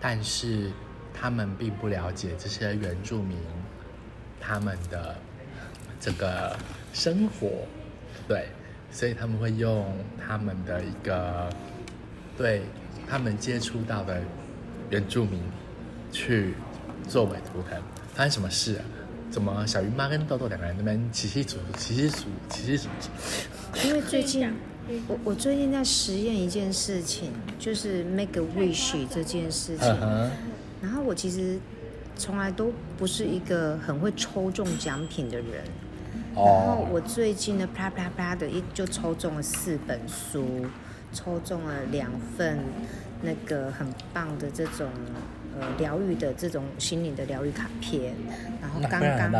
[0.00, 0.70] 但是
[1.12, 3.36] 他们并不了解这些原住民
[4.40, 5.16] 他们的
[6.00, 6.56] 这个
[6.92, 7.50] 生活，
[8.28, 8.48] 对，
[8.90, 9.92] 所以他们会用
[10.24, 11.48] 他们的一个。
[12.38, 12.60] 对
[13.08, 14.20] 他们接触到的
[14.90, 15.40] 原住民
[16.12, 16.52] 去
[17.08, 17.82] 作为图腾，
[18.12, 18.84] 发生什么事啊？
[19.30, 23.88] 怎么小鱼妈跟豆豆两个人那边起起楚楚、起起楚起起楚楚？
[23.88, 24.52] 因为最近
[25.08, 29.88] 我我最近在实验一件事情，就是 make a wish 这件事情。
[30.80, 31.58] 然后我其实
[32.16, 35.64] 从来都不是一个很会抽中奖品的人。
[36.34, 40.66] 然后我最近呢，啪啪啪的一就抽中了四本书。
[41.12, 42.58] 抽中了两份
[43.22, 44.86] 那个很棒的这种
[45.58, 48.12] 呃疗愈的这种心灵的疗愈卡片，
[48.60, 49.32] 然后刚刚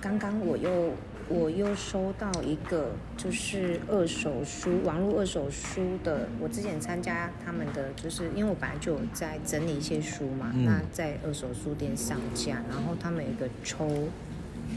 [0.00, 0.94] 刚刚我又
[1.28, 14.08] 我又收到一个就是二手书网络二手书的，我之前参加他们的就是因为我本来就有在整理一些书嘛，那在二手书店上架，然后他们有一个抽。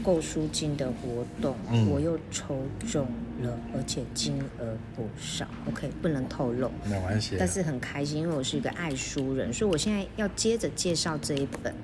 [0.04, 1.56] 购书金的活动，
[1.88, 3.06] 我又抽中
[3.40, 5.46] 了，而且金额不少。
[5.66, 7.36] OK，不能透露，没关系。
[7.38, 11.74] 但是很开心，因为我是一个爱书人，所以我现在要接着介绍这一本。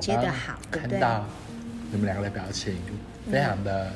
[0.00, 1.24] 接得好，看到
[1.92, 2.74] 你们两个的表情
[3.30, 3.90] 非常的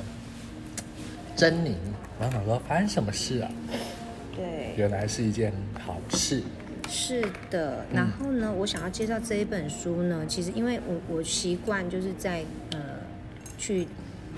[1.36, 1.74] 狰狞。
[2.18, 3.50] 然后想说，发生什么事啊？
[4.36, 6.42] 对，原来是一件好事。
[6.88, 12.80] 是的，然后呢，我想要介绍这一本书呢，其实因为我我习惯就是在呃
[13.56, 13.86] 去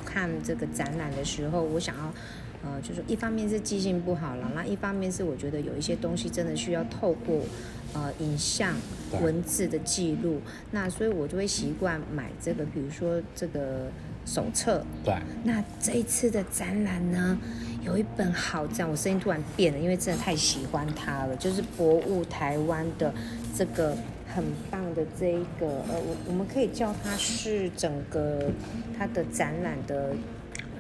[0.04, 2.14] 看这个展览的时候，我想要
[2.62, 7.40] 呃就是一方面是记性不好了，那一方面是我觉得有一些东西真的需要透过
[7.94, 8.74] 呃影像
[9.22, 10.40] 文字的记录，
[10.72, 13.90] 那所以我就会习惯买这个，比如说这个
[14.24, 14.84] 手册。
[15.04, 15.14] 对。
[15.44, 17.38] 那这一次的展览呢？
[17.84, 21.34] 有一本好赞，我声音突然变了，因为真的太喜欢它了。
[21.34, 23.12] 就是博物台湾的
[23.56, 23.96] 这个
[24.32, 28.52] 很棒的这一个，呃，我我们可以叫它是整个
[28.96, 30.14] 它的展览的，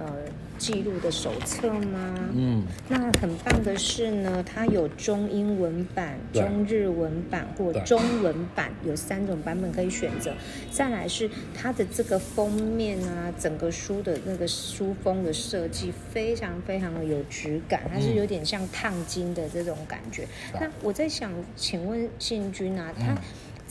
[0.04, 0.14] 呃
[0.58, 2.14] 记录的手册吗？
[2.34, 10.32] 嗯，那很棒的是呢，它有中英文版、中日文版或中文版，有三种版本可以选择。
[10.70, 20.28] 再来是它的这个封面啊，整个书的那个书封的设计非常非常的有质感，它是嗯有点像烫金的这种感觉。
[20.52, 23.18] 对那我在想，请问信君啊，他嗯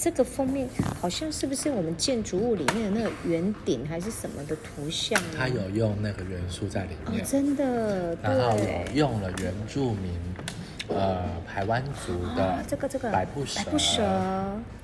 [0.01, 0.67] 这个封面
[0.99, 5.27] 好像是不是我们建筑物里面的那个圆顶还是什么的图像呢？
[5.37, 8.95] 它有用那个元素在里哦面，，真的，然后对有。
[8.95, 10.11] 用了原住民
[10.87, 14.01] 呃台湾族的啊，这个这个百步蛇，百步蛇，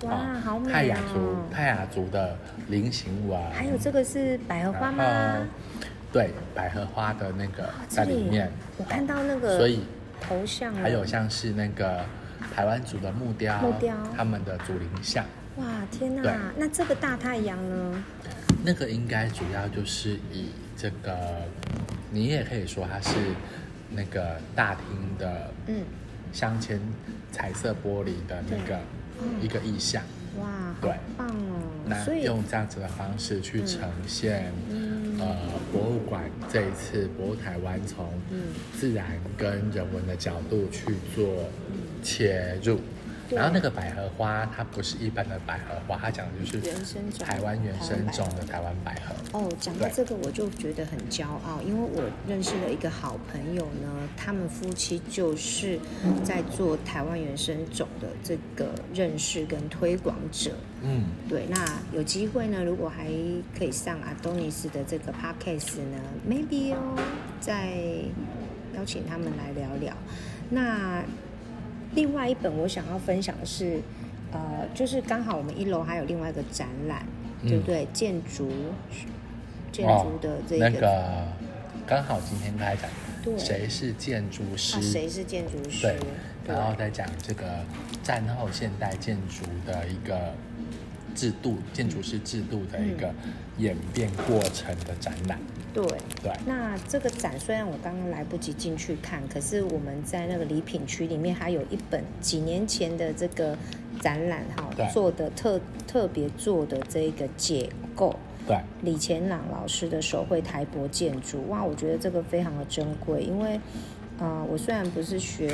[0.03, 1.49] 哇，啊好美泰雅族哦！
[1.51, 5.47] 泰雅族的菱形纹，还有这个是百合花吗？
[6.13, 9.82] 对，百合花的那个啊在里面，我看到那个，所以
[10.21, 12.06] 头像了还有像是那个
[12.55, 13.95] 台湾族的木雕，木雕。
[14.15, 15.25] 他们的祖灵像，
[15.57, 16.23] 哇，天对。
[16.23, 16.51] 哪！
[16.57, 18.03] 那这个大太阳呢？
[18.63, 21.15] 那个应该主要就是以这个，
[22.12, 23.15] 你也可以说它是
[23.91, 24.83] 那个大厅
[25.17, 25.83] 的嗯，
[26.33, 26.79] 镶嵌
[27.31, 28.79] 彩色玻璃的那个
[29.21, 29.41] 嗯。
[29.41, 30.03] 一个意象，
[30.39, 30.91] 哇，好对。
[31.17, 31.62] 棒哦！
[31.86, 35.19] 那，用这样子的方式去呈现，嗯。
[35.19, 35.36] 呃，
[35.71, 38.43] 博物馆这一次博物台湾从嗯。
[38.77, 39.05] 自然
[39.36, 41.25] 跟人文的角度去做
[42.01, 42.79] 切入。
[43.29, 49.13] 然后那个百合花，它不是一般的百合花，它讲的就是原生种台湾原生种的台湾百合。
[49.38, 55.77] 哦，讲到这个我就觉得很骄傲，因为我认识了一个好朋友呢，他们夫妻就是
[56.23, 60.51] 在做台湾原生种的这个认识跟推广者。
[60.81, 61.57] 嗯，对，那
[61.91, 63.10] 有机会呢，如果还
[63.57, 66.97] 可以上阿东尼斯的这个 podcast 呢，maybe 哦，
[67.41, 67.73] 再
[68.73, 69.93] 邀请他们来聊聊。
[70.49, 71.03] 那
[71.97, 73.81] 另外一本我想要分享的是，
[74.31, 77.03] 呃，就是刚好我们一楼还有另外一个展览，
[77.41, 77.88] 嗯对不对？
[77.91, 78.47] 建筑
[79.71, 81.27] 建筑的这那个
[81.88, 82.88] 刚好今天开展，
[83.23, 84.77] 对谁是建筑师？
[84.77, 85.88] 啊，谁是建筑师？
[86.45, 87.65] 对，然后再讲这个
[88.03, 90.36] 战后现代建筑的一个
[91.15, 93.12] 制度，建筑师制度的一个
[93.57, 95.39] 演变过程的展览。
[95.82, 95.98] 对。
[96.24, 103.56] 对，那这个展虽然我刚刚来不及进去看，可是我们在那个礼品区里面还有一本几年前的这个
[104.02, 104.44] 展览
[104.76, 108.16] 对哈做的特特别做的这个解构，
[108.48, 113.60] 对，李前朗老师的手绘台博建筑，哇，我觉得这个非常的珍贵，因为。
[114.20, 115.48] 呃，我虽然不是学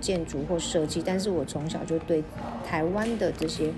[0.00, 2.22] 建筑或设计，但是我从小就对
[2.64, 3.72] 台湾的这些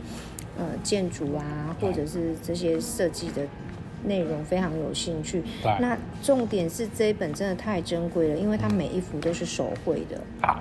[0.59, 3.47] 呃建筑啊，或者是这些设计的
[4.07, 5.43] 内容非常有兴趣。
[5.63, 10.21] 对那重点是这一本真的太珍贵了，因为它每一幅都是手绘的。
[10.41, 10.61] 好。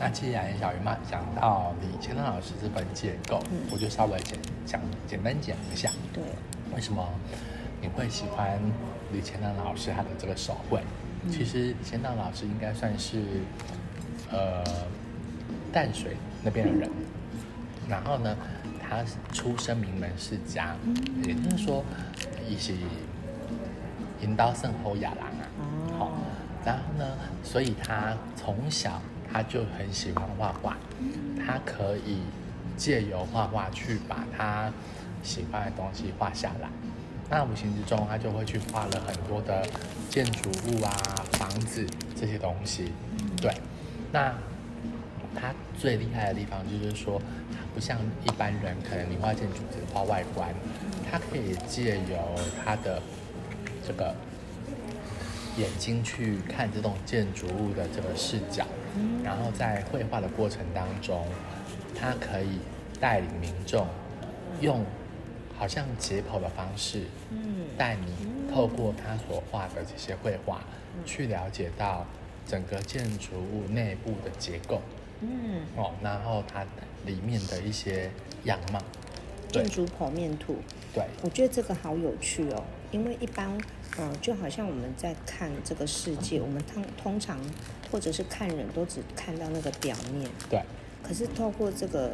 [0.00, 6.22] 那既然小鱼妈讲到李乾朗老师这本解构，嗯我就稍微简讲简单讲一下，对，
[6.72, 7.04] 为什么
[7.82, 8.60] 你会喜欢
[9.12, 10.80] 李乾朗老师他的这个手绘？
[11.28, 13.20] 其实李乾朗老师应该算是
[14.30, 14.62] 呃
[15.72, 16.88] 淡水那边的人，
[17.88, 18.36] 然后呢，
[18.80, 20.76] 他出身名门世家，
[21.24, 21.84] 也就是说，
[22.48, 22.76] 一起
[24.20, 25.44] 引导圣猴亚郎啊，
[25.98, 26.12] 好、哦，
[26.64, 27.04] 然后呢，
[27.44, 29.00] 所以他从小
[29.32, 30.76] 他就很喜欢画画，
[31.46, 32.22] 他可以
[32.76, 34.72] 借由画画去把他
[35.22, 36.68] 喜欢的东西画下来。
[37.30, 39.66] 那无形之中，他就会去画了很多的
[40.08, 40.90] 建筑物啊、
[41.32, 42.90] 房子这些东西。
[43.36, 43.52] 对，
[44.10, 44.32] 那
[45.34, 47.20] 他最厉害的地方就是说，
[47.52, 50.48] 他不像一般人，可能你画建筑只画外观，
[51.10, 52.18] 他可以借由
[52.64, 53.00] 他的
[53.86, 54.14] 这个
[55.56, 58.66] 眼睛去看这栋建筑物的这个视角，
[59.24, 61.26] 然后在绘画的过程当中，
[61.98, 62.58] 他可以
[63.00, 63.86] 带领民众
[64.60, 64.84] 用
[65.58, 70.60] 好像解剖的方式，嗯，带你透过他所画的这些绘画，
[71.04, 72.06] 去了解到
[72.46, 74.80] 整个建筑物内部的结构。
[75.20, 76.64] 嗯，哦，然后它
[77.04, 78.08] 里面的一些
[78.44, 78.80] 样貌。
[79.52, 79.62] 对。
[79.62, 80.56] 建筑剖面图。
[80.94, 83.56] 对，我觉得这个好有趣哦，因为一般，
[83.98, 87.38] 嗯、就好像我们在看这个世界，我们通通常
[87.92, 90.62] 或者是看人都只看到那个表面，对，
[91.02, 92.10] 可是透过这个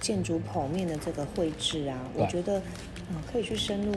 [0.00, 2.60] 建筑剖面的这个绘制啊，我觉得，
[3.10, 3.92] 嗯、可以去深入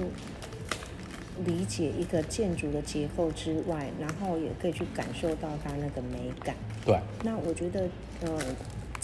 [1.45, 6.55] 理解一个建筑的结构之外，然后也可以去感受到它那个美感。
[6.83, 7.87] 对，那我觉得，
[8.21, 8.39] 呃，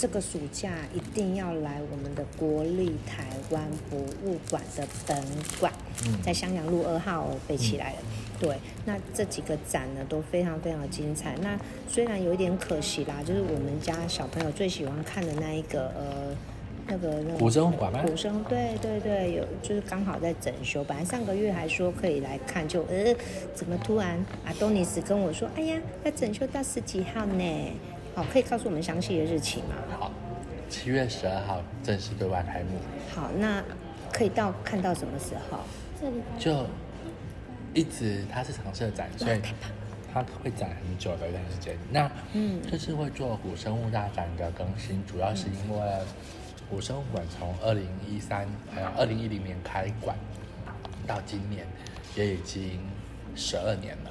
[0.02, 5.16] 这个暑假一定要来我们的国立台湾博物馆的本
[5.60, 5.72] 馆，
[6.04, 7.98] 嗯在襄阳路二号哦，背起来了。
[8.40, 11.36] 对，那这几个展呢都非常非常精彩。
[11.40, 11.56] 那
[11.88, 16.36] 虽然有一点可惜啦，就是我们家小朋友最喜欢看的那一个呃
[16.88, 18.02] 那个那个古生物馆吗？
[18.04, 20.82] 古生对对对，有就是刚好在整修。
[20.82, 23.14] 本来上个月还说可以来看，就呃，
[23.54, 27.72] 怎么突然阿东尼斯跟我说，哎呀，要整修到十几号呢？
[28.14, 29.74] 好，可以告诉我们详细的日期吗？
[29.98, 30.12] 好，
[30.68, 32.78] 七月十二号正式对外开幕。
[33.14, 33.62] 好，那
[34.12, 35.58] 可以到看到什么时候？
[35.98, 36.66] 这里就
[37.72, 39.40] 一直它是常设展，所以
[40.12, 41.74] 它会展很久的一段时间。
[41.90, 45.98] 那嗯这次会做古生物大展的更新，主要是因为
[46.68, 48.46] 古生物馆从二零一三
[48.76, 50.14] 呃二零一零年开馆
[51.06, 51.66] 到今年
[52.14, 52.78] 也已经
[53.34, 54.10] 十二年了，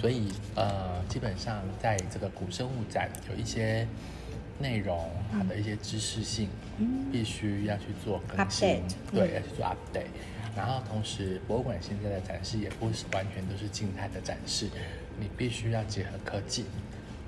[0.00, 3.86] 所以呃基本上在这个古生物展有一些
[4.58, 6.48] 内容它的一些知识性，
[7.12, 8.82] 必须要去做更新
[9.12, 10.06] 对，嗯要去做 update。
[10.56, 14.68] 然后同时，博物馆现在的展示也不是完全都是静态的展示，
[15.18, 16.64] 你必须要结合科技，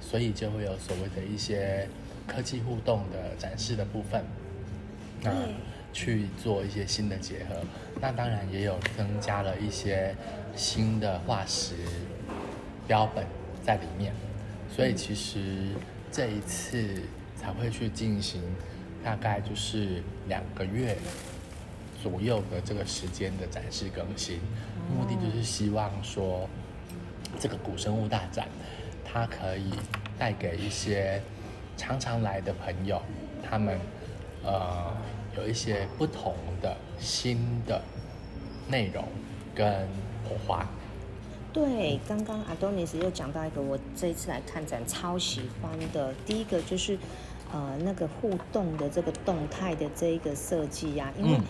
[0.00, 1.88] 所以就会有所谓的一些
[2.26, 4.24] 科技互动的展示的部分，
[5.22, 5.54] 那对
[5.92, 7.54] 去做一些新的结合。
[8.00, 10.14] 那当然也有增加了一些
[10.56, 11.74] 新的化石
[12.86, 13.24] 标本
[13.64, 14.12] 在里面，
[14.74, 15.68] 所以其实
[16.10, 17.02] 这一次
[17.36, 18.42] 才会去进行，
[19.04, 20.96] 大概就是两个月
[22.02, 24.40] 左右的这个时间的展示更新，
[24.94, 26.48] 目的就是希望说，
[27.38, 28.48] 这个古生物大展，
[29.04, 29.70] 它可以
[30.18, 31.22] 带给一些
[31.76, 33.00] 常常来的朋友，
[33.48, 33.78] 他们
[34.44, 34.92] 呃
[35.36, 37.80] 有一些不同的新的
[38.68, 39.04] 内容
[39.54, 39.88] 跟
[40.24, 40.68] 火花。
[41.52, 46.98] 对，刚刚阿多尼斯又讲到一个我这一次来看展超喜欢的，第一个就是
[47.52, 51.42] 呃那个互动的这个动态的这一个设计呀、因为、嗯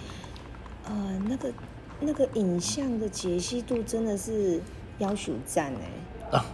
[0.85, 1.53] 呃那个
[2.01, 4.61] 那个影像的解析度真的是
[4.99, 6.37] 要求赞哎。
[6.37, 6.45] 啊，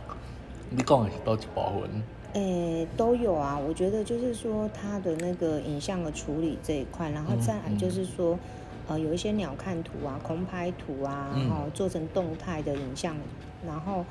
[0.68, 2.02] 你讲的是多一部分？
[2.34, 3.58] 诶，都有啊。
[3.58, 8.38] 我觉得就是说，它的那个影像的处理这一块，然后再来就是说，
[8.88, 11.48] 呃，有一些鸟瞰图啊、空拍图啊，嗯。
[11.48, 13.14] 然后做成动态的影像，
[13.66, 14.05] 然后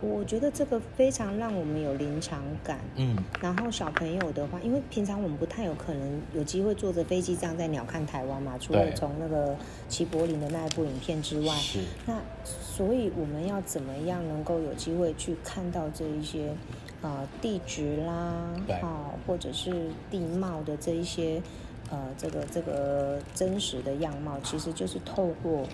[0.00, 2.78] 我觉得这个非常让我们有临场感。
[2.96, 9.56] 嗯，然后小朋友的话，因为平常我们不太有可能有机会坐着飞机这样在鸟瞰台湾嘛，除了从那个
[9.88, 16.54] 齐柏林的那一部影片之外，是，那所以我们要怎么样能够有机会去看到这一些
[17.00, 18.76] 呃地质啦，对。
[18.80, 21.40] 哦，或者是地貌的这一些
[21.90, 25.64] 呃这个这个真实的样貌，其实就是透过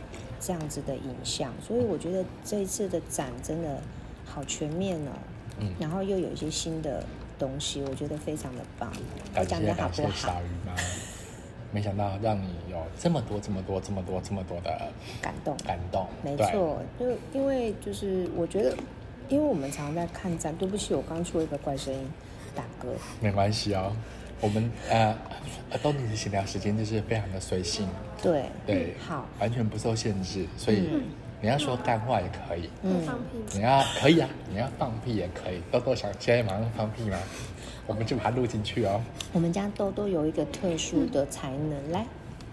[0.41, 1.53] 这样子的影像。
[1.67, 3.79] 所以我觉得这一次的展真的
[4.27, 5.13] 好全面哦，
[5.59, 7.05] 嗯然后又有一些新的
[7.39, 8.93] 东西，我觉得非常的棒。
[9.47, 10.43] 讲的好不好小？
[10.43, 10.75] 鱼妈，
[11.73, 14.71] 没想到让你有这么多这么多这么多这么多的
[15.21, 15.57] 感动。
[15.65, 18.77] 感动，没错，就因为就是我觉得，
[19.29, 22.07] 因为我们常常在看展，对不起，我刚出了一个怪声音，
[22.55, 22.89] 打嗝。
[23.21, 23.97] 没关系哦。
[24.43, 25.17] 我们呃，
[25.71, 27.89] 呃东尼的闲聊时间就是非常的随性，
[28.21, 31.03] 对，对，好，完全不受限制，所以嗯。
[31.41, 33.01] 你要说干话也可以，嗯。
[33.03, 33.45] 放屁吗？
[33.55, 35.61] 你要可以啊，你要放屁也可以。
[35.73, 37.19] 豆豆想现在马上放屁吗？
[37.87, 39.01] 我们就把它录进去哦。
[39.33, 42.07] 我们家豆豆有一个特殊的才能，来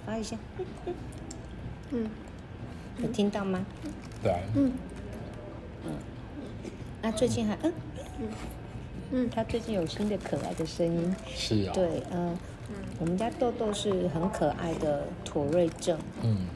[0.05, 0.37] 发一下，
[1.91, 2.09] 嗯。
[2.97, 3.63] 有听到吗？
[4.23, 4.71] 对，嗯。
[7.01, 7.73] 那最近还嗯。
[8.21, 8.27] 嗯
[9.29, 12.37] 他最近有新的可爱的声音，是啊，，对，嗯、
[12.99, 15.97] 我们家豆豆是很可爱的妥瑞症。
[16.21, 16.47] 嗯，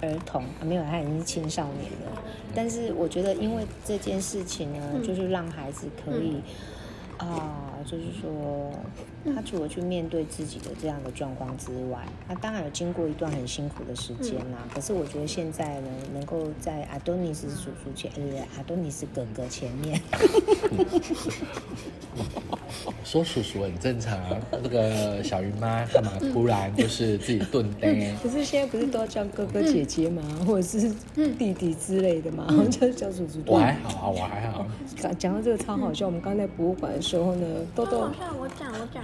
[0.00, 2.22] 儿童，啊、没有，他已经是青少年了。
[2.54, 6.36] 但是我觉得，因为这件事情呢，就是让孩子可以
[7.18, 8.70] 啊、就是说，
[9.34, 14.58] 他除了去面对自己的这样的状况之外，他当然有经过一段很辛苦的时间啦。
[14.72, 18.22] 可是我觉得现在呢，能够在阿多尼斯叔叔前，呃，
[18.56, 20.00] 阿多尼斯哥哥前面，
[23.04, 24.36] 说叔叔很正常啊。
[24.50, 27.92] 那个小鱼妈干嘛突然就是自己顿呆？
[28.22, 30.22] 可是现在不是都要叫哥哥姐姐吗？
[30.46, 30.94] 或者是
[31.36, 32.46] 弟弟之类的吗？
[32.70, 33.42] 就叫叔叔。
[33.46, 34.66] 我还好啊，我还好。
[34.96, 38.00] 讲讲到这个超好笑，我们刚在博物馆的时候呢，豆豆。
[38.38, 39.02] 我讲我讲，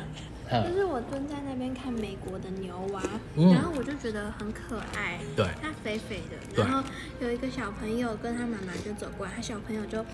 [0.50, 0.68] 嗯。
[0.68, 3.02] 就是我蹲在那边看美国的牛蛙，
[3.36, 3.50] 嗯。
[3.54, 5.46] 然后我就觉得很可爱，对。
[5.62, 6.86] 它肥肥的，然后
[7.20, 10.04] 有一个小朋友跟他妈妈就走过来，他小朋友就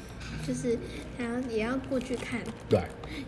[0.47, 0.79] 就是
[1.19, 2.81] 然后也要过去看，对，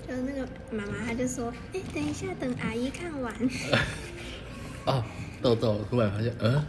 [0.07, 3.35] 就是那个妈妈她就说，哎，等一下，等阿姨看完，
[4.87, 5.03] 哦，
[5.43, 6.63] 豆豆突然发现，嗯，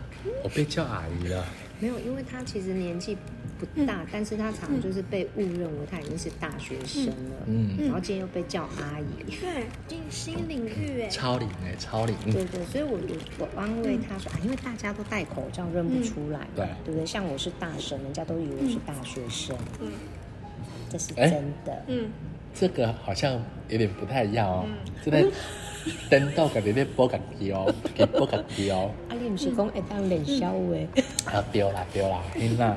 [0.44, 1.46] 我被叫阿姨了。
[1.80, 3.18] 没有，因为他其实年纪
[3.66, 7.78] 不大，但是他常常就是被误认为他已经是大学生了，嗯。
[7.80, 11.02] 然后今天又被叫阿姨，对，进新领域。
[11.02, 12.16] 哎，超龄哎，超龄。
[12.26, 12.98] 对对，所以我
[13.40, 17.06] 我我安慰他说啊，因为大家都戴口罩认不出来嘛，对对不对？
[17.06, 19.92] 像我是大神，人家都以为我是大学生，嗯。
[20.90, 21.30] 这是哎。
[21.30, 21.84] 真的。
[21.88, 22.10] 嗯，
[22.54, 24.66] 这个好像有点不太一样哦，
[25.04, 25.26] 这在
[26.10, 28.92] 登到感觉在播感觉哦，给播感觉哦。
[29.10, 31.38] 啊，你不是讲会当冷笑话？
[31.38, 32.76] 啊，丢啦丢啦，天哪！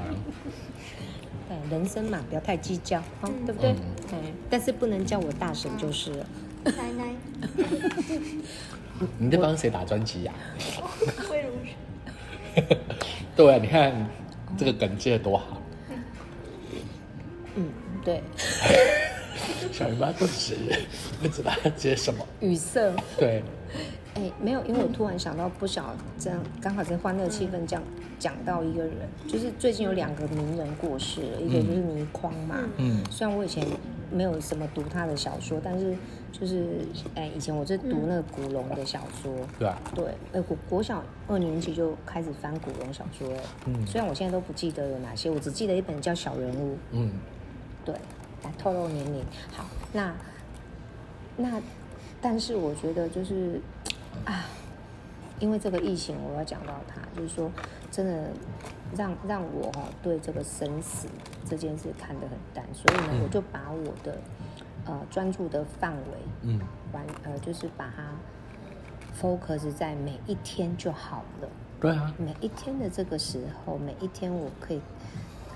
[1.48, 3.70] 对，人生嘛，不要太计较，哦，对不对？
[4.12, 6.26] 哎，但是不能叫我大婶就是了。
[6.64, 7.14] 奶奶，
[9.18, 10.32] 你在帮谁打专辑呀？
[11.30, 12.66] 魏如萱，
[13.36, 14.08] 对啊，你看
[14.58, 15.62] 这个梗接的多好。
[17.54, 17.68] 嗯，
[18.04, 18.20] 对，
[19.76, 20.56] 小姨妈顿时
[21.20, 22.26] 不知道要接什么。
[22.40, 22.90] 语塞。
[23.18, 23.42] 对，
[24.14, 27.82] 哎，没有，因为我突然想到，不晓得这样刚好在欢乐气氛讲
[28.18, 28.94] 讲到一个人，
[29.28, 32.56] 就是最近有两个名人过世了，一个就是倪匡嘛。
[32.78, 33.66] 嗯虽然我以前
[34.10, 35.94] 没有什么读他的小说，但是
[36.32, 36.78] 就是
[37.14, 39.30] 哎，以前我是读那个古龙的小说。
[39.58, 43.42] 对啊，对，呃，国国小二年级就开始翻古龙小说了。
[43.66, 46.72] 嗯虽然我现在都不记得有哪些，我只记得一本叫《小人物》。
[46.92, 47.10] 嗯，
[47.84, 47.94] 对，
[48.46, 49.24] 来透露年龄。
[49.52, 50.14] 好，那
[51.36, 51.60] 那，
[52.20, 53.60] 但是我觉得就是
[54.24, 54.46] 啊，
[55.38, 57.50] 因为这个疫情，我要讲到它，就是说
[57.90, 58.30] 真的
[58.96, 61.08] 让让我哦对这个生死
[61.44, 64.18] 这件事看得很淡，所以呢，嗯我就把我的
[64.86, 66.60] 呃专注的范围嗯
[66.92, 68.04] 完呃就是把它
[69.20, 71.48] focus 在每一天就好了。
[71.78, 74.80] 对啊，每一天的这个时候，每一天我可以，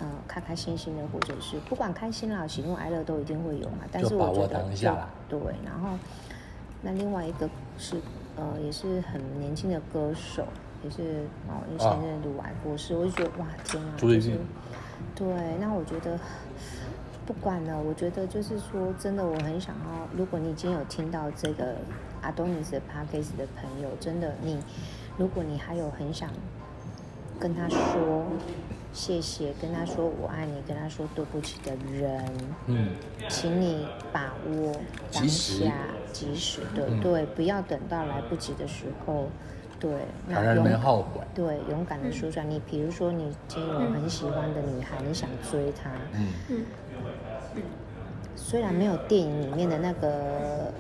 [0.01, 3.85] 呃，开开心心的，或者是不管开心啦、喜怒哀乐都一定会有嘛。
[3.93, 5.91] 但是就把握我觉得当下啦对，然后
[6.83, 7.49] 那另外一个
[7.79, 8.01] 是
[8.37, 10.47] 呃，也是很年轻的歌手，
[10.83, 14.41] 也是哦，因为前阵鲁癌过世，我就觉得哇天啊，就是朱丽韵
[15.15, 15.27] 对，
[15.61, 16.19] 那我觉得
[17.27, 21.77] 不管了，我觉得就是说，真的，我很想要，如果你已经有听到这个
[22.23, 24.59] 阿东尼斯的 podcast 的朋友，真的你，
[25.19, 26.31] 如果你还有很想
[27.41, 28.27] 跟他说
[28.93, 32.25] 谢谢，跟他说我爱你，跟他说对不起的人，
[32.67, 32.89] 嗯，
[33.29, 34.73] 请你把握
[35.13, 35.73] 当下，
[36.13, 39.29] 及时的，嗯对，不要等到来不及的时候，
[39.79, 39.91] 对，
[40.29, 41.21] 勇后悔。
[41.35, 42.45] 对，勇敢的说出来。
[42.45, 47.63] 你比如说，你今天有很喜欢的女孩，你想追她，嗯，嗯，
[48.37, 50.73] 虽然没有电影里面的那个，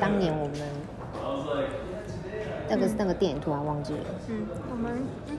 [0.00, 0.58] 当年我们
[2.68, 4.00] 那个那个电影突然忘记了。
[4.28, 4.92] 嗯，我们
[5.28, 5.34] 哎，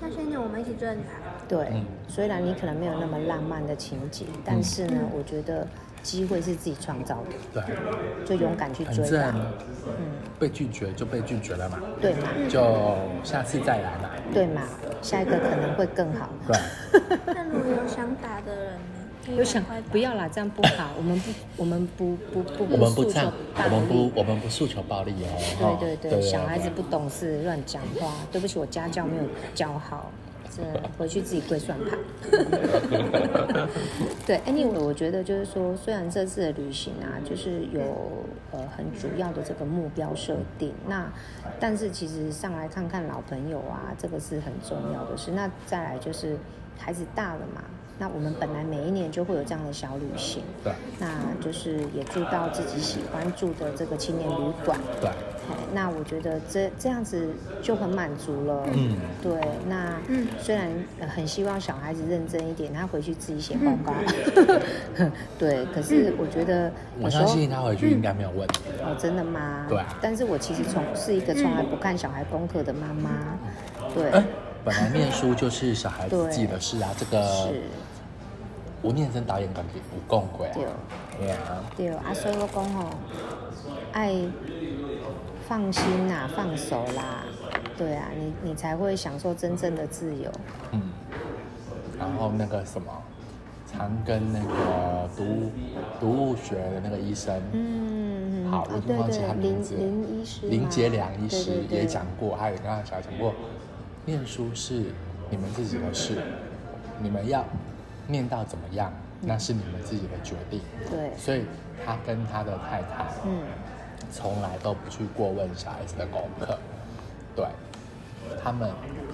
[0.00, 1.84] 那些年我们一起追的女孩，对，嗯。
[2.08, 5.10] 虽然你可能没有那么浪漫的情节，但是呢，嗯。
[5.16, 5.66] 我觉得
[6.02, 7.22] 机会是自己创造
[7.52, 9.10] 的，对，就勇敢去反追吧。
[9.10, 9.34] 正
[9.86, 10.06] 嗯，
[10.38, 14.10] 被拒绝就被拒绝了嘛，对嘛，就下次再来嘛。
[14.32, 14.62] 对嘛，
[15.00, 16.28] 下一个可能会更好。
[16.46, 16.56] 对，
[17.26, 18.72] 那如果有想打的人
[19.24, 19.26] 呢？
[19.26, 20.90] 可以有想不要啦，这样不好。
[20.96, 25.26] 我们不，我们不不不我们不我们力不，我们不诉求暴力哦。
[25.60, 28.12] 哈对对对，小孩子不懂事，乱讲话。
[28.30, 29.22] 对不起，我家教没有
[29.54, 30.10] 教好，
[30.54, 30.62] 这
[30.98, 31.98] 回去自己跪算盘。
[34.26, 41.06] 对，anyway，我觉得就是说，虽然这次的旅行啊，就是有呃很主要的这个目标设定，那
[41.60, 45.30] 但是其实上来看看老朋友啊，这个是很重要的事。
[45.30, 46.38] 那再来就是
[46.78, 47.62] 孩子大了嘛，
[47.98, 51.08] 那我们本来每一年就会有这样的小旅行，对那
[51.40, 54.78] 就是也住到自己喜欢住的这个青年旅馆。
[55.00, 57.28] 对，哎，那我觉得这这样子
[57.62, 58.66] 就很满足了。
[58.72, 60.68] 嗯，对，那嗯虽然
[60.98, 63.94] 呃很希望小孩子认真一点，他回去自己写报告。
[65.38, 68.60] 对，可是我觉得我有时候相信他回去应该没有问题。
[68.82, 69.66] 哦，真的吗？
[69.68, 73.10] 对啊但是我其实从是一个从来不看小孩功课的妈妈。
[73.94, 74.24] 对，哎，
[74.64, 77.62] 本来念书就是小孩子对自己的事啊，这个是，
[78.82, 80.64] 吴念真导演感觉不共轨啊对。
[81.30, 82.90] 啊，对啊，所以我讲吼，
[83.92, 84.14] 爱
[85.46, 87.24] 放心啦，放手啦。
[87.76, 90.30] 对啊，你你才会享受真正的自由。
[90.72, 90.90] 嗯，
[91.98, 92.90] 然后那个什么，
[93.70, 95.24] 常跟那个读
[96.00, 99.76] 读物学的那个医生，嗯，好，啊我已经忘记他名字。
[99.76, 103.34] 林林医师吗林杰良医师也讲过，还有跟他小孩讲过，
[104.06, 104.82] 念书是
[105.30, 106.18] 你们自己的事，
[107.00, 107.44] 你们要
[108.06, 108.92] 念到怎么样，
[109.22, 110.60] 那是你们自己的决定。
[110.90, 111.44] 对，所以
[111.84, 113.42] 他跟他的太太，嗯，
[114.12, 116.58] 从来都不去过问小孩子的功课，
[117.34, 117.46] 对，
[118.42, 118.70] 他们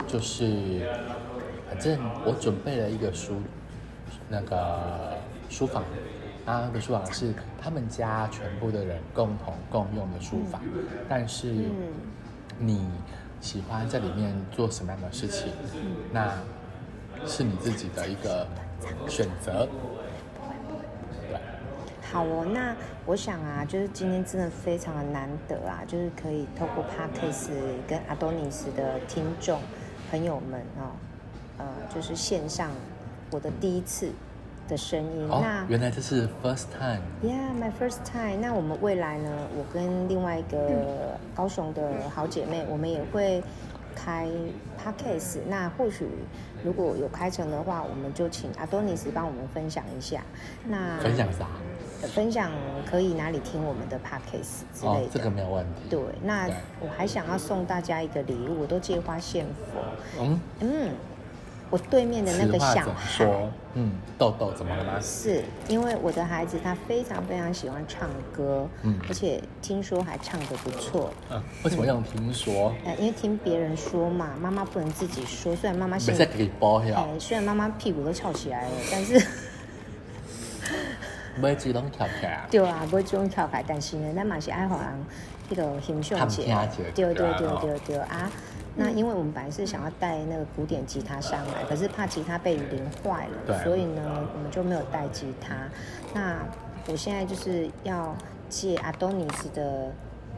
[0.09, 0.89] 就是，
[1.69, 3.41] 反正我准备了一个书，
[4.29, 5.17] 那个
[5.49, 5.85] 书房，
[6.47, 7.33] 啊那个书房是
[7.63, 10.61] 他们家全部的人共同共用的书房，
[11.09, 11.93] 但是嗯。
[12.63, 12.87] 你
[13.41, 15.53] 喜欢在里面做什么样的事情，
[16.13, 16.33] 那
[17.27, 18.47] 是你自己的一个
[19.09, 19.69] 选择，
[21.29, 21.41] 对。
[22.13, 22.75] 好哦，那
[23.07, 27.51] 我想啊，就是今天真的非常的难得啊，就是可以透过 Podcast
[27.87, 29.61] 跟阿多尼斯的听众
[30.11, 30.93] 朋友们哦，
[31.59, 32.71] 呃，就是线上
[33.31, 34.11] 我的第一次
[34.71, 35.29] 的声音。
[35.29, 37.03] 哦那，原来这是 first time。
[37.23, 38.39] Yeah, my first time。
[38.41, 39.31] 那我们未来呢？
[39.59, 43.43] 我跟另外一个高雄的好姐妹，我们也会
[43.97, 44.29] 开
[44.83, 45.39] podcast。
[45.49, 46.07] 那或许
[46.63, 50.23] 如果有开成的话，我们就请阿多尼斯帮我们分享一下。
[50.69, 51.47] 那分享啥？
[52.15, 52.51] 分享
[52.87, 55.83] 可以哪里听我们的 podcast 之类的。，哦这个没有问题。
[55.91, 56.49] 对，那
[56.81, 59.83] 我还想要送大家一个礼物，我都借花献佛。
[60.19, 60.91] 嗯，嗯，
[61.71, 62.93] 我对面的那个小孩。
[63.09, 63.49] 说？
[63.75, 64.99] 嗯，豆豆怎么了吗？
[65.01, 71.13] 是因为我的孩子他非常非常喜欢唱歌，嗯而且听说还唱得不错。
[71.31, 72.75] 嗯，为什么要听说？
[72.85, 75.55] 呃，因为听别人说嘛，妈妈不能自己说。
[75.55, 79.25] 虽然妈妈现没事给包呀，哎，虽然妈妈屁股都翘起来了，但是
[81.41, 82.45] 每只拢跳起来。
[82.51, 84.89] 对啊，不会这种跳开，但是呢，咱嘛是爱好人
[85.49, 88.29] 迄个欣赏者探听者，对对对对对啊。
[88.77, 95.69] 那因为我们本来是想要带那个古典吉他上来，可是怕吉他被雨淋坏了，所以呢，我们就没有带吉他。
[96.15, 96.39] 那
[96.87, 98.17] 我现在就是要
[98.49, 99.93] 借阿多尼斯的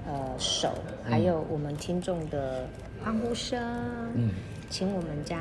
[0.06, 0.74] 呃手，
[1.08, 2.66] 还有我们听众的
[3.04, 3.60] 欢呼声，
[4.14, 4.30] 嗯，
[4.68, 5.38] 请我们家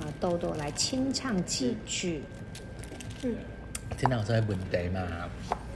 [0.00, 2.22] 呃豆豆来清唱几句。
[3.24, 3.34] 嗯，
[3.96, 5.00] 今天有这个问题嘛？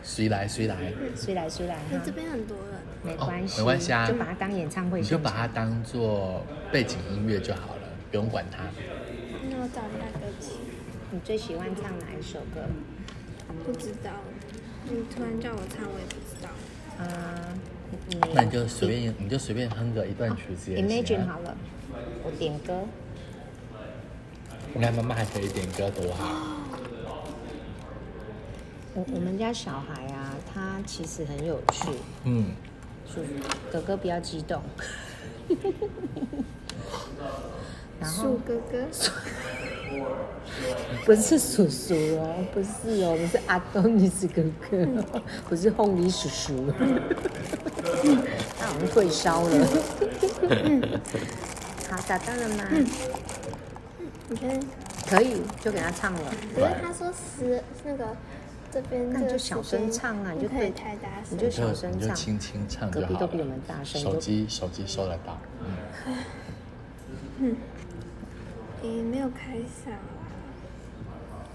[0.02, 0.76] 谁来谁来，
[1.16, 2.66] 谁来谁来哈那这，边很多人，
[3.02, 5.00] 没关系，哦没关系啊就把它当演唱会。
[5.00, 8.64] 你就把它当做背景音乐就好了，不用管它。
[9.48, 10.52] 那我找一下歌词，
[11.10, 12.62] 你最喜欢唱哪一首歌？
[13.64, 14.10] 不知道。
[14.84, 16.48] 你突然叫我唱，我也不知道。
[16.98, 17.04] 啊，
[18.08, 21.34] 你那你就随便，你就随便哼个一段曲子也行、Imagine 啊。
[21.34, 21.56] 好了，
[22.24, 22.82] 我点歌。
[24.74, 26.56] 你看妈妈还可以点歌，多好。
[28.94, 31.88] 我我们家小孩啊，他其实很有趣。
[32.24, 32.46] 嗯，
[33.06, 33.20] 叔
[33.72, 34.62] 哥哥不要激动。
[38.00, 38.86] 然后树哥哥，
[41.06, 44.76] 不是叔叔哦，不是哦，我们是阿东尼斯哥哥
[45.12, 46.72] 哦，不是红梨叔叔。
[48.58, 49.66] 他好像退烧了。
[51.90, 52.64] 好，找到了吗？
[54.28, 54.60] 你看，
[55.08, 56.34] 可以，就给他唱了。
[56.54, 58.16] 可是他说十那个
[58.72, 65.38] 这边那你就小声唱啊你就可以太大声，你就就小声唱你就轻轻唱都比我们大声手机手机收得到。
[67.38, 67.54] 嗯，
[68.80, 69.96] 你没有开嗓啊。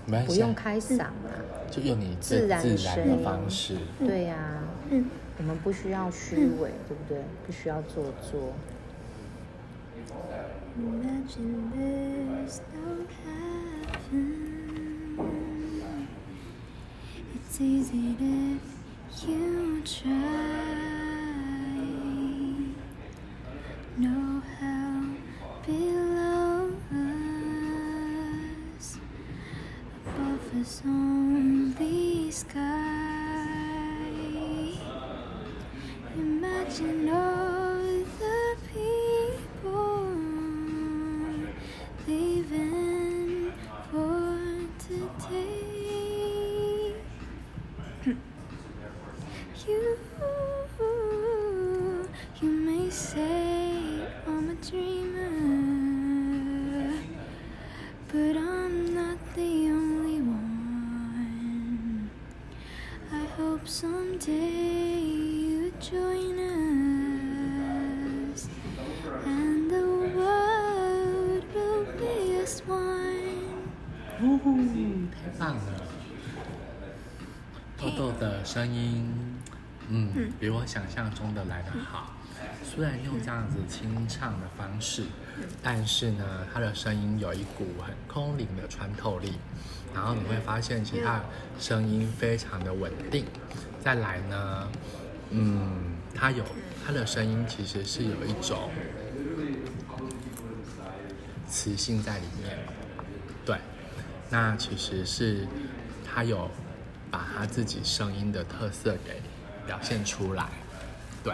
[0.06, 1.12] 没不用开嗓啊。
[1.72, 3.76] 就用你最自然自然的声音方式。
[4.00, 4.36] 对呀、
[4.92, 5.06] 嗯，
[5.40, 7.24] 我们不需要虚伪，对不对？
[7.46, 8.54] 不需要做作。
[10.80, 11.74] Imagine.
[17.60, 20.12] It's easy if you try.
[23.98, 25.04] No hell
[25.66, 26.70] below
[28.78, 29.00] us,
[30.06, 32.62] above us only sky.
[36.16, 37.10] Imagine
[78.48, 79.06] 声音，
[79.90, 82.14] 嗯，比我想象中的来得好。
[82.64, 85.04] 虽然用这样子清唱的方式，
[85.62, 89.34] 但是呢，他的声音有一股很空灵的穿透力。
[89.94, 91.22] 然后你会发现，其他
[91.60, 93.26] 声音非常的稳定。
[93.84, 94.72] 再来呢，
[95.32, 96.42] 嗯，他有
[96.86, 98.70] 他的声音其实是有一种
[101.50, 102.58] 磁性在里面。
[103.46, 103.58] 对，
[104.30, 105.46] 那其实是
[106.06, 106.50] 他有
[107.12, 109.22] 把他自己声音的特色给
[109.66, 110.46] 表现出来。
[111.24, 111.34] 对，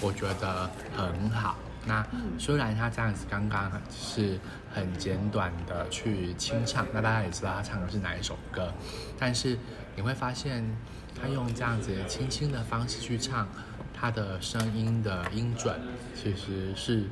[0.00, 1.56] 我觉得很好。
[1.86, 2.04] 那
[2.38, 4.38] 虽然他这样子刚刚是
[4.74, 8.72] 很简短的去清唱，那大家也知道他唱的是哪一首歌，
[9.18, 9.56] 但是
[9.94, 10.64] 你会发现
[11.18, 13.48] 他用这样子轻轻的方式去唱，
[13.94, 15.80] 他的声音的音准
[16.14, 17.04] 其实是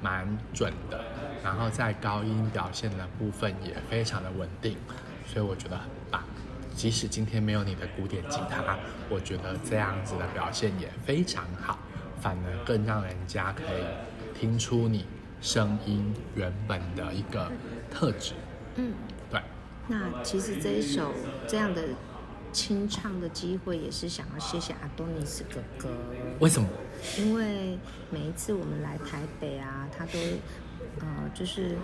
[0.00, 1.04] 蛮准的，
[1.42, 4.76] 然后在高音表现的部分也非常的稳定，
[5.26, 5.78] 所以我觉得。
[6.76, 11.78] 即使今天没有你的古典吉他，我觉得这样子的表现也非常好，
[12.20, 15.06] 反而更让人家可以听出你
[15.40, 17.50] 声音原本的一个
[17.90, 18.34] 特质。
[18.76, 18.92] 嗯，
[19.30, 19.40] 对，
[19.86, 21.12] 那其实这一首
[21.46, 21.82] 这样的
[22.52, 25.88] 清唱的机会，也是想要谢谢阿多尼斯哥哥。
[26.40, 26.68] 为什么？
[27.18, 27.78] 因为
[28.10, 30.18] 每一次我们来台北啊，他都
[31.00, 31.76] 呃就是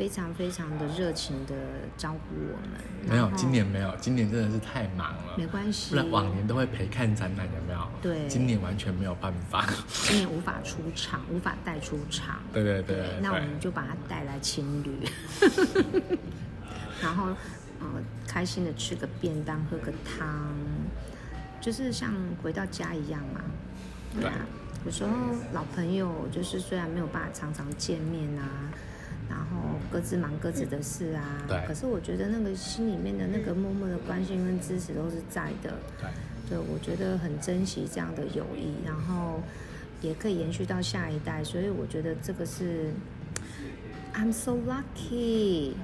[0.00, 1.54] 非常非常的热情的
[1.94, 2.80] 招呼我们。
[3.06, 5.34] 没有，今年没有，今年真的是太忙了。
[5.36, 7.86] 没关系不然往年都会陪看展览，有没有？
[8.00, 9.68] 对今年完全没有办法。
[9.90, 12.40] 今年无法出场，无法带出场。
[12.50, 15.06] 对对对对那我们就把它带来情侣，
[17.02, 17.26] 然后
[17.80, 17.86] 呃
[18.26, 20.54] 开心的吃个便当，喝个汤，
[21.60, 23.42] 就是像回到家一样嘛。
[24.18, 24.32] 对啊，
[24.86, 25.10] 有时候
[25.52, 28.72] 老朋友就是虽然没有办法常常见面啊，
[29.30, 35.72] 然后各自忙各自的事啊，对可是我觉得那个心里面的那个默默的关心跟支持都是在的。
[36.00, 36.10] 对
[36.48, 39.40] 对，我觉得很珍惜这样的友谊，然后
[40.02, 42.90] 也可以延续到下一代，所以我觉得这个是
[44.12, 45.74] I'm so lucky，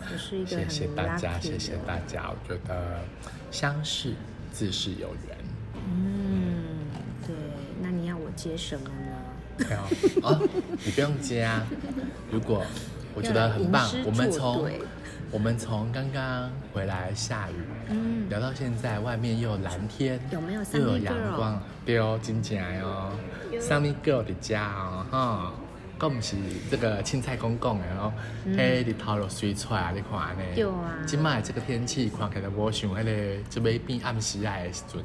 [0.00, 2.28] 我是一个很谢谢大家，lucky 谢谢的大家。
[2.28, 3.04] 我觉得
[3.52, 4.14] 相识
[4.52, 5.38] 自是有缘。
[5.88, 6.88] 嗯，
[7.24, 7.36] 对，
[7.80, 8.96] 那你要我接什么呢？
[10.84, 11.64] 你不用接啊。
[12.32, 12.66] 如果
[13.16, 13.88] 我觉得很棒。
[14.04, 14.80] 我们作从对。
[15.32, 17.54] 我们从刚刚回来下雨，
[17.88, 23.10] 嗯，聊到现在，外面又有蓝天，有没有又有阳光，对哦，真正哦
[23.58, 25.52] ，Sunny Girl 的家哦，哈，
[25.98, 26.36] 更不是
[26.70, 28.12] 这个青菜公公的哦，
[28.56, 30.44] 嘿，日头都水出来，你看呢？
[30.52, 30.98] 嗯对啊。
[31.04, 35.02] 今麦这个天气，看起来无像迄个准备变暗时来的时阵，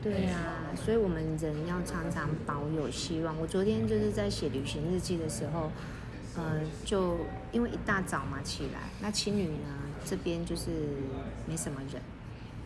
[0.00, 0.38] 对啊，
[0.76, 3.36] 所以我们人要常常保有希望。
[3.40, 5.72] 我昨天就是在写旅行日记的时候，
[6.38, 7.18] 呃，就
[7.52, 9.68] 因为一大早嘛起来，那青旅呢
[10.04, 10.70] 这边就是
[11.46, 12.00] 没什么人，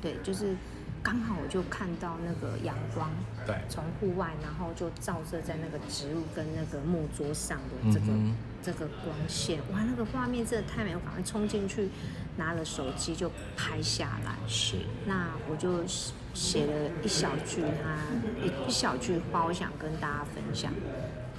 [0.01, 0.55] 对，就是
[1.03, 3.11] 刚好我就看到那个阳光
[3.47, 11.89] 对，从户外，然后就照射在那个植物跟那个木桌上的这个、嗯这个光线，哇，那个画面真的太美，我赶快冲进去，
[12.37, 14.37] 拿了手机就拍下来。
[14.47, 15.85] 是，那我就
[16.33, 17.99] 写了一小句他
[18.41, 20.73] 一一小句话，我想跟大家分享：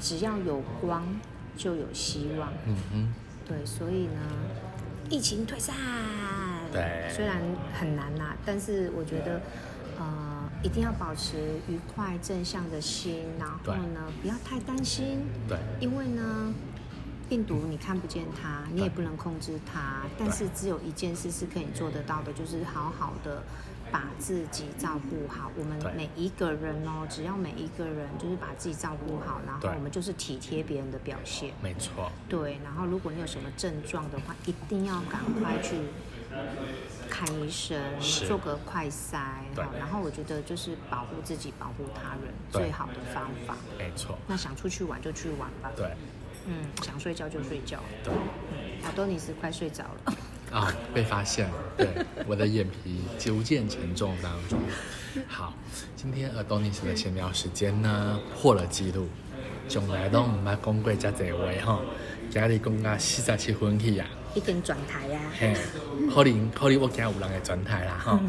[0.02, 1.02] 只要有光，
[1.56, 2.52] 就有希望。
[2.68, 3.14] 嗯哼，
[3.48, 4.22] 对，所以呢，
[5.10, 5.76] 疫情退散，
[6.72, 7.10] 对。
[7.14, 7.42] 虽然
[7.74, 9.42] 很难呐、但是我觉得，
[10.00, 11.38] 呃，一定要保持
[11.68, 16.54] 愉快正向的心，然后呢，不要太担心，对，因为呢，
[17.30, 23.44] 病毒你看不见它，你也不能控制它，但是只有一件事是可以做得到的，就是好好的
[23.94, 25.52] 把自己照顾好。
[25.56, 31.54] 我们每一个人哦，只要每一个人就是把自己照顾好，然后我们就是体贴别人的表现。
[31.62, 35.76] 没错，对，然后如果你有什么症状的话，一定要赶快去
[37.08, 37.80] 看医生，
[38.28, 39.44] 做个快筛。
[39.54, 43.56] 对好然后我觉得就是保护自己、保护他人最好的方法。
[43.78, 45.70] 没错，那想出去玩就去玩吧。
[45.76, 45.96] 对，
[46.48, 47.80] 嗯，想睡觉就睡觉。
[48.04, 48.12] 对。
[48.12, 50.16] 嗯，阿多你是快睡着了。
[50.54, 51.88] 啊、被发现了，对，
[52.28, 54.60] 我的眼皮逐渐沉重当中。
[55.28, 55.54] 好，
[55.96, 59.08] 今天 Adonis 的闲聊时间呢破了记录，
[59.68, 61.82] 从来都唔捌讲过遮侪话吼，
[62.30, 65.56] 今日讲到四十七分去啊，已经转台呀、嘿，
[66.14, 68.20] 可能可能我今日有人会转台啦吼。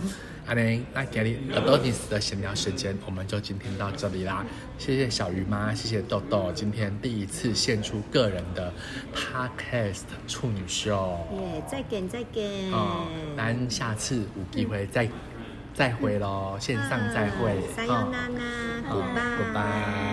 [0.46, 4.44] 安尼，那今日 Adonis 的闲聊时间我们就今天到这里啦。
[4.76, 8.70] 谢谢小鱼妈，谢谢豆豆，今天第一次献出个人的
[9.14, 11.18] Podcast 处女秀。
[11.32, 12.70] 耶、再见再见。
[12.72, 15.08] 哦，咱下次有机会再
[15.72, 17.58] 再会喽，线上再会。
[17.74, 18.44] 撒由那拉
[18.90, 19.02] 哦
[19.38, 20.04] ，Goodbye。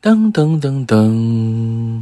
[0.00, 0.32] ，Goodbye。
[0.32, 1.97] 噔噔噔噔。